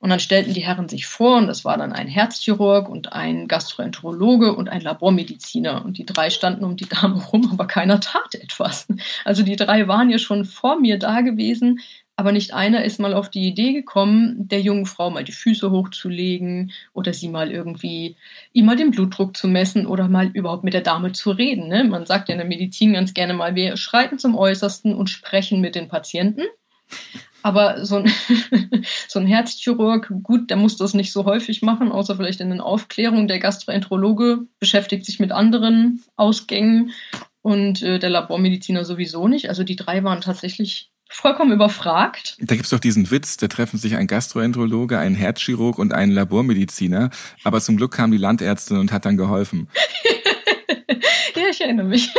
Und 0.00 0.10
dann 0.10 0.20
stellten 0.20 0.52
die 0.52 0.60
Herren 0.60 0.90
sich 0.90 1.06
vor 1.06 1.38
und 1.38 1.46
das 1.46 1.64
war 1.64 1.78
dann 1.78 1.94
ein 1.94 2.08
Herzchirurg 2.08 2.90
und 2.90 3.14
ein 3.14 3.48
Gastroenterologe 3.48 4.54
und 4.54 4.68
ein 4.68 4.82
Labormediziner. 4.82 5.82
Und 5.82 5.96
die 5.96 6.04
drei 6.04 6.28
standen 6.28 6.64
um 6.64 6.76
die 6.76 6.88
Dame 6.88 7.22
rum, 7.32 7.48
aber 7.50 7.66
keiner 7.66 8.00
tat 8.00 8.34
etwas. 8.34 8.86
Also 9.24 9.42
die 9.42 9.56
drei 9.56 9.88
waren 9.88 10.10
ja 10.10 10.18
schon 10.18 10.44
vor 10.44 10.78
mir 10.78 10.98
da 10.98 11.22
gewesen, 11.22 11.80
aber 12.16 12.30
nicht 12.30 12.54
einer 12.54 12.84
ist 12.84 13.00
mal 13.00 13.12
auf 13.12 13.28
die 13.28 13.46
Idee 13.46 13.72
gekommen, 13.72 14.48
der 14.48 14.60
jungen 14.60 14.86
Frau 14.86 15.10
mal 15.10 15.24
die 15.24 15.32
Füße 15.32 15.70
hochzulegen 15.70 16.72
oder 16.92 17.12
sie 17.12 17.28
mal 17.28 17.50
irgendwie, 17.50 18.16
ihm 18.52 18.66
mal 18.66 18.76
den 18.76 18.92
Blutdruck 18.92 19.36
zu 19.36 19.48
messen 19.48 19.86
oder 19.86 20.08
mal 20.08 20.28
überhaupt 20.28 20.62
mit 20.62 20.74
der 20.74 20.80
Dame 20.80 21.12
zu 21.12 21.32
reden. 21.32 21.68
Ne? 21.68 21.82
Man 21.84 22.06
sagt 22.06 22.28
ja 22.28 22.34
in 22.34 22.38
der 22.38 22.46
Medizin 22.46 22.92
ganz 22.92 23.14
gerne 23.14 23.34
mal, 23.34 23.56
wir 23.56 23.76
schreiten 23.76 24.18
zum 24.18 24.36
Äußersten 24.36 24.94
und 24.94 25.10
sprechen 25.10 25.60
mit 25.60 25.74
den 25.74 25.88
Patienten. 25.88 26.42
Aber 27.42 27.84
so 27.84 27.96
ein, 27.96 28.10
so 29.08 29.18
ein 29.18 29.26
Herzchirurg, 29.26 30.10
gut, 30.22 30.50
der 30.50 30.56
muss 30.56 30.76
das 30.76 30.94
nicht 30.94 31.12
so 31.12 31.24
häufig 31.24 31.62
machen, 31.62 31.90
außer 31.90 32.16
vielleicht 32.16 32.40
in 32.40 32.50
den 32.50 32.60
Aufklärungen. 32.60 33.28
Der 33.28 33.40
Gastroenterologe 33.40 34.46
beschäftigt 34.60 35.04
sich 35.04 35.18
mit 35.18 35.32
anderen 35.32 36.02
Ausgängen 36.16 36.92
und 37.42 37.82
äh, 37.82 37.98
der 37.98 38.08
Labormediziner 38.08 38.84
sowieso 38.84 39.28
nicht. 39.28 39.48
Also 39.48 39.64
die 39.64 39.76
drei 39.76 40.04
waren 40.04 40.22
tatsächlich 40.22 40.93
vollkommen 41.08 41.52
überfragt. 41.52 42.36
Da 42.40 42.54
gibt 42.54 42.64
es 42.64 42.70
doch 42.70 42.80
diesen 42.80 43.10
Witz, 43.10 43.36
da 43.36 43.48
treffen 43.48 43.78
sich 43.78 43.96
ein 43.96 44.06
Gastroenterologe, 44.06 44.98
ein 44.98 45.14
Herzchirurg 45.14 45.78
und 45.78 45.92
ein 45.92 46.10
Labormediziner. 46.10 47.10
Aber 47.44 47.60
zum 47.60 47.76
Glück 47.76 47.92
kam 47.92 48.10
die 48.10 48.18
Landärztin 48.18 48.78
und 48.78 48.92
hat 48.92 49.04
dann 49.04 49.16
geholfen. 49.16 49.68
ja, 51.36 51.42
ich 51.50 51.60
erinnere 51.60 51.86
mich. 51.86 52.12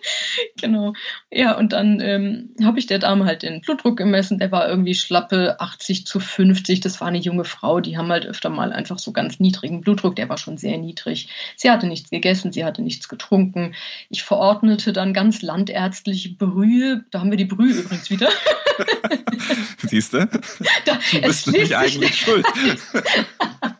genau. 0.60 0.92
Ja, 1.30 1.56
und 1.56 1.72
dann 1.72 2.00
ähm, 2.00 2.54
habe 2.62 2.78
ich 2.78 2.86
der 2.86 2.98
Dame 2.98 3.24
halt 3.24 3.42
den 3.42 3.60
Blutdruck 3.60 3.96
gemessen. 3.96 4.38
Der 4.38 4.52
war 4.52 4.68
irgendwie 4.68 4.94
schlappe 4.94 5.60
80 5.60 6.06
zu 6.06 6.20
50. 6.20 6.80
Das 6.80 7.00
war 7.00 7.08
eine 7.08 7.18
junge 7.18 7.44
Frau. 7.44 7.80
Die 7.80 7.96
haben 7.96 8.10
halt 8.10 8.26
öfter 8.26 8.48
mal 8.48 8.72
einfach 8.72 8.98
so 8.98 9.12
ganz 9.12 9.40
niedrigen 9.40 9.80
Blutdruck. 9.80 10.16
Der 10.16 10.28
war 10.28 10.38
schon 10.38 10.58
sehr 10.58 10.78
niedrig. 10.78 11.28
Sie 11.56 11.70
hatte 11.70 11.86
nichts 11.86 12.10
gegessen, 12.10 12.52
sie 12.52 12.64
hatte 12.64 12.82
nichts 12.82 13.08
getrunken. 13.08 13.74
Ich 14.10 14.22
verordnete 14.22 14.92
dann 14.92 15.12
ganz 15.12 15.42
landärztlich 15.42 16.38
Brühe. 16.38 17.04
Da 17.10 17.20
haben 17.20 17.30
wir 17.30 17.38
die 17.38 17.44
Brühe 17.44 17.72
übrigens 17.72 18.10
wieder. 18.10 18.28
Siehst 19.78 20.12
du? 20.12 20.28
Da, 20.84 20.98
du 21.12 21.20
bist 21.20 21.46
nämlich 21.46 21.76
eigentlich 21.76 22.20
schuld. 22.20 22.46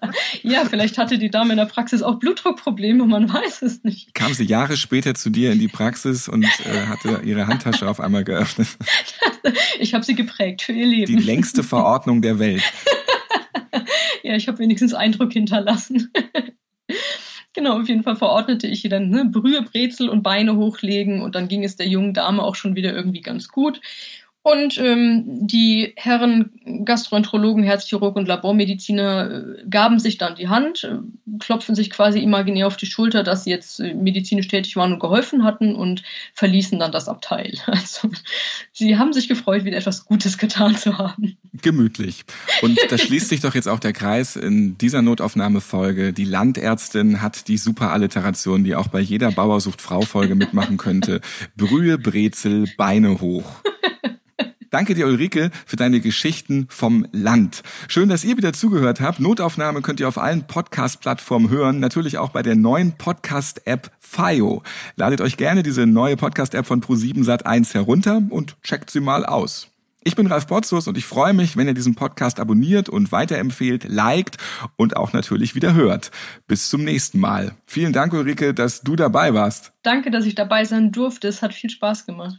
ja, 0.43 0.65
vielleicht 0.65 0.99
hatte 0.99 1.19
die 1.19 1.31
Dame 1.31 1.53
in 1.53 1.59
der 1.59 1.67
Praxis 1.67 2.03
auch 2.03 2.19
Blutdruckprobleme, 2.19 3.05
man 3.07 3.33
weiß 3.33 3.63
es 3.63 3.85
nicht. 3.85 4.15
Kam 4.15 4.33
sie 4.35 4.45
Jahre 4.45 4.77
später 4.77 5.15
zu 5.15 5.31
dir 5.31 5.53
in 5.53 5.59
die 5.59 5.69
Praxis 5.69 6.29
und 6.29 6.45
äh, 6.45 6.87
hatte 6.87 7.21
ihre 7.25 7.47
Handtasche 7.47 7.89
auf 7.89 8.01
einmal 8.01 8.25
geöffnet. 8.25 8.69
Ich 9.79 9.95
habe 9.95 10.05
sie 10.05 10.17
geprägt 10.17 10.63
für 10.63 10.73
ihr 10.73 10.87
Leben. 10.87 11.17
Die 11.17 11.23
längste 11.23 11.63
Verordnung 11.63 12.21
der 12.21 12.41
Welt. 12.41 12.65
ja, 14.25 14.35
ich 14.35 14.49
habe 14.49 14.59
wenigstens 14.59 14.93
Eindruck 14.93 15.33
hinterlassen. 15.35 16.11
Genau, 17.57 17.81
auf 17.81 17.89
jeden 17.89 18.03
Fall 18.03 18.17
verordnete 18.17 18.67
ich 18.67 18.85
ihr 18.85 18.91
dann 18.91 19.09
ne, 19.09 19.25
Brühe, 19.25 19.63
Brezel 19.63 20.09
und 20.09 20.23
Beine 20.23 20.57
hochlegen 20.57 21.23
und 21.23 21.35
dann 21.35 21.47
ging 21.49 21.65
es 21.65 21.77
der 21.77 21.87
jungen 21.87 22.13
Dame 22.13 22.43
auch 22.43 22.55
schon 22.55 22.75
wieder 22.75 22.93
irgendwie 22.93 23.23
ganz 23.23 23.49
gut. 23.49 23.81
Und 24.47 24.79
ähm, 24.79 25.25
die 25.27 25.93
Herren 25.97 26.53
Gastroenterologen, 26.85 27.65
Herzchirurg 27.65 28.15
und 28.15 28.29
Labormediziner 28.29 29.29
äh, 29.29 29.69
gaben 29.69 29.99
sich 29.99 30.19
dann 30.19 30.37
die 30.37 30.47
Hand, 30.47 30.85
äh, 30.85 30.99
klopfen 31.41 31.75
sich 31.75 31.91
quasi 31.91 32.21
imaginär 32.21 32.69
auf 32.69 32.77
die 32.77 32.87
Schulter, 32.87 33.25
dass 33.25 33.43
sie 33.43 33.51
jetzt 33.51 33.81
äh, 33.81 33.93
medizinisch 33.93 34.47
tätig 34.47 34.77
waren 34.77 34.93
und 34.93 35.01
geholfen 35.01 35.43
hatten 35.43 35.75
und 35.75 36.05
verließen 36.35 36.79
dann 36.79 36.93
das 36.93 37.09
Abteil. 37.09 37.55
Also 37.67 38.09
sie 38.73 38.97
haben 38.97 39.13
sich 39.13 39.27
gefreut, 39.27 39.65
wieder 39.65 39.79
etwas 39.79 40.05
Gutes 40.05 40.39
getan 40.39 40.77
zu 40.77 40.97
haben. 40.97 41.37
Gemütlich. 41.61 42.25
Und 42.63 42.79
da 42.89 42.99
schließt 42.99 43.29
sich 43.29 43.41
doch 43.41 43.57
jetzt 43.57 43.67
auch 43.67 43.81
der 43.81 43.93
Kreis 43.93 44.37
in 44.37 44.79
dieser 44.79 45.03
Notaufnahmefolge. 45.03 46.13
Die 46.13 46.25
Landärztin 46.25 47.21
hat 47.21 47.49
die 47.49 47.59
super 47.59 47.91
Alliteration, 47.93 48.63
die 48.63 48.77
auch 48.77 48.87
bei 48.87 49.01
jeder 49.01 49.33
Bauersucht 49.33 49.83
Frau 49.83 50.03
Folge 50.03 50.37
mitmachen 50.37 50.77
könnte. 50.77 51.21
Brühe, 51.57 51.99
Brezel, 51.99 52.67
Beine 52.77 53.21
hoch. 53.21 53.63
Danke 54.77 54.93
dir, 54.93 55.07
Ulrike, 55.07 55.51
für 55.65 55.77
deine 55.77 56.01
Geschichten 56.01 56.67
vom 56.69 57.07
Land. 57.11 57.63
Schön, 57.89 58.11
dass 58.11 58.25
ihr 58.25 58.37
wieder 58.37 58.53
zugehört 58.53 59.01
habt. 59.01 59.21
Notaufnahme 59.21 59.81
könnt 59.81 60.01
ihr 60.01 60.07
auf 60.07 60.19
allen 60.19 60.47
Podcast-Plattformen 60.47 61.49
hören, 61.49 61.81
natürlich 61.81 62.19
auch 62.19 62.29
bei 62.29 62.43
der 62.43 62.57
neuen 62.57 62.93
Podcast-App 62.99 63.91
FIO. 64.01 64.63
Ladet 64.97 65.23
euch 65.23 65.39
gerne 65.39 65.63
diese 65.63 65.87
neue 65.87 66.19
Podcast-App 66.19 66.67
von 66.67 66.83
Pro7 66.83 67.25
Sat1 67.25 67.73
herunter 67.73 68.21
und 68.29 68.61
checkt 68.63 68.91
sie 68.91 69.01
mal 69.01 69.25
aus. 69.25 69.69
Ich 70.05 70.15
bin 70.15 70.27
Ralf 70.27 70.47
Potzus 70.47 70.87
und 70.89 70.99
ich 70.99 71.07
freue 71.07 71.33
mich, 71.33 71.57
wenn 71.57 71.67
ihr 71.67 71.73
diesen 71.73 71.95
Podcast 71.95 72.39
abonniert 72.39 72.91
und 72.91 73.13
weiterempfehlt, 73.13 73.85
liked 73.89 74.37
und 74.77 74.95
auch 74.95 75.15
natürlich 75.15 75.55
wieder 75.55 75.73
hört. 75.73 76.11
Bis 76.49 76.69
zum 76.69 76.85
nächsten 76.85 77.19
Mal. 77.19 77.53
Vielen 77.65 77.95
Dank, 77.95 78.13
Ulrike, 78.13 78.53
dass 78.53 78.83
du 78.83 78.95
dabei 78.95 79.33
warst. 79.33 79.73
Danke, 79.83 80.11
dass 80.11 80.27
ich 80.27 80.35
dabei 80.35 80.67
sein 80.67 80.93
durfte. 80.93 81.29
Es 81.29 81.41
hat 81.41 81.55
viel 81.55 81.71
Spaß 81.71 82.05
gemacht. 82.05 82.39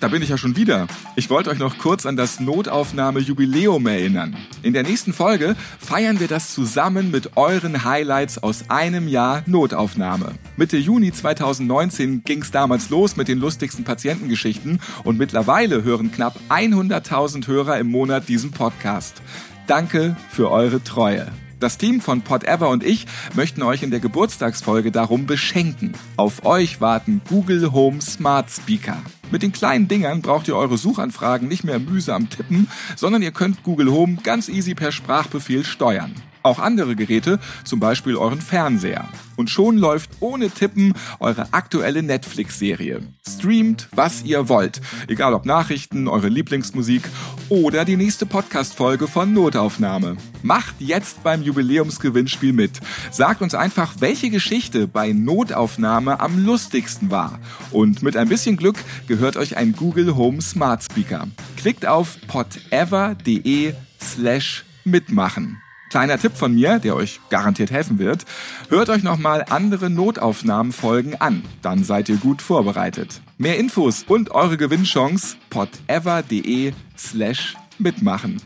da 0.00 0.08
bin 0.08 0.22
ich 0.22 0.28
ja 0.28 0.38
schon 0.38 0.56
wieder. 0.56 0.86
Ich 1.16 1.30
wollte 1.30 1.50
euch 1.50 1.58
noch 1.58 1.78
kurz 1.78 2.06
an 2.06 2.16
das 2.16 2.40
Notaufnahme-Jubiläum 2.40 3.86
erinnern. 3.86 4.36
In 4.62 4.72
der 4.72 4.82
nächsten 4.82 5.12
Folge 5.12 5.56
feiern 5.78 6.20
wir 6.20 6.28
das 6.28 6.52
zusammen 6.52 7.10
mit 7.10 7.36
euren 7.36 7.84
Highlights 7.84 8.38
aus 8.38 8.68
einem 8.68 9.08
Jahr 9.08 9.42
Notaufnahme. 9.46 10.32
Mitte 10.56 10.76
Juni 10.76 11.12
2019 11.12 12.22
ging 12.24 12.42
es 12.42 12.50
damals 12.50 12.90
los 12.90 13.16
mit 13.16 13.28
den 13.28 13.38
lustigsten 13.38 13.84
Patientengeschichten 13.84 14.80
und 15.04 15.18
mittlerweile 15.18 15.82
hören 15.82 16.12
knapp 16.12 16.38
100.000 16.48 17.46
Hörer 17.46 17.78
im 17.78 17.90
Monat 17.90 18.28
diesen 18.28 18.50
Podcast. 18.50 19.22
Danke 19.66 20.16
für 20.30 20.50
eure 20.50 20.82
Treue. 20.82 21.26
Das 21.58 21.78
Team 21.78 22.02
von 22.02 22.20
Podever 22.20 22.68
und 22.68 22.84
ich 22.84 23.06
möchten 23.34 23.62
euch 23.62 23.82
in 23.82 23.90
der 23.90 24.00
Geburtstagsfolge 24.00 24.92
darum 24.92 25.26
beschenken. 25.26 25.94
Auf 26.16 26.44
euch 26.44 26.82
warten 26.82 27.22
Google 27.28 27.72
Home 27.72 28.02
Smart 28.02 28.50
Speaker. 28.50 28.98
Mit 29.30 29.42
den 29.42 29.52
kleinen 29.52 29.88
Dingern 29.88 30.22
braucht 30.22 30.48
ihr 30.48 30.56
eure 30.56 30.78
Suchanfragen 30.78 31.48
nicht 31.48 31.64
mehr 31.64 31.78
mühsam 31.78 32.30
tippen, 32.30 32.68
sondern 32.94 33.22
ihr 33.22 33.32
könnt 33.32 33.62
Google 33.64 33.90
Home 33.90 34.18
ganz 34.22 34.48
easy 34.48 34.74
per 34.74 34.92
Sprachbefehl 34.92 35.64
steuern 35.64 36.14
auch 36.46 36.58
andere 36.58 36.96
Geräte, 36.96 37.38
zum 37.64 37.80
Beispiel 37.80 38.16
euren 38.16 38.40
Fernseher. 38.40 39.08
Und 39.36 39.50
schon 39.50 39.76
läuft 39.76 40.10
ohne 40.20 40.50
Tippen 40.50 40.94
eure 41.20 41.52
aktuelle 41.52 42.02
Netflix-Serie. 42.02 43.02
Streamt, 43.28 43.88
was 43.94 44.22
ihr 44.22 44.48
wollt. 44.48 44.80
Egal 45.08 45.34
ob 45.34 45.44
Nachrichten, 45.44 46.08
eure 46.08 46.28
Lieblingsmusik 46.28 47.02
oder 47.48 47.84
die 47.84 47.96
nächste 47.96 48.24
Podcast-Folge 48.24 49.06
von 49.08 49.32
Notaufnahme. 49.32 50.16
Macht 50.42 50.76
jetzt 50.78 51.22
beim 51.22 51.42
Jubiläumsgewinnspiel 51.42 52.52
mit. 52.52 52.80
Sagt 53.10 53.42
uns 53.42 53.54
einfach, 53.54 53.94
welche 53.98 54.30
Geschichte 54.30 54.88
bei 54.88 55.12
Notaufnahme 55.12 56.20
am 56.20 56.44
lustigsten 56.44 57.10
war. 57.10 57.38
Und 57.70 58.02
mit 58.02 58.16
ein 58.16 58.28
bisschen 58.28 58.56
Glück 58.56 58.76
gehört 59.06 59.36
euch 59.36 59.56
ein 59.56 59.74
Google 59.74 60.16
Home 60.16 60.40
Smart 60.40 60.82
Speaker. 60.82 61.28
Klickt 61.56 61.86
auf 61.86 62.16
podever.de 62.26 63.74
slash 64.00 64.64
mitmachen. 64.84 65.60
Kleiner 65.90 66.18
Tipp 66.18 66.36
von 66.36 66.54
mir, 66.54 66.78
der 66.78 66.96
euch 66.96 67.20
garantiert 67.30 67.70
helfen 67.70 67.98
wird. 67.98 68.24
Hört 68.68 68.88
euch 68.88 69.02
nochmal 69.02 69.44
andere 69.48 69.88
Notaufnahmenfolgen 69.90 71.20
an. 71.20 71.42
Dann 71.62 71.84
seid 71.84 72.08
ihr 72.08 72.16
gut 72.16 72.42
vorbereitet. 72.42 73.20
Mehr 73.38 73.58
Infos 73.58 74.04
und 74.06 74.30
eure 74.30 74.56
Gewinnchance 74.56 75.36
podever.de 75.50 76.72
slash 76.98 77.56
mitmachen. 77.78 78.42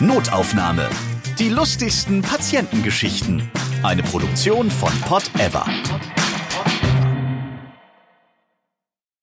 Notaufnahme. 0.00 0.88
Die 1.38 1.48
lustigsten 1.48 2.22
Patientengeschichten. 2.22 3.50
Eine 3.82 4.02
Produktion 4.02 4.70
von 4.70 4.92
Pot 5.02 5.30
Ever. 5.38 5.66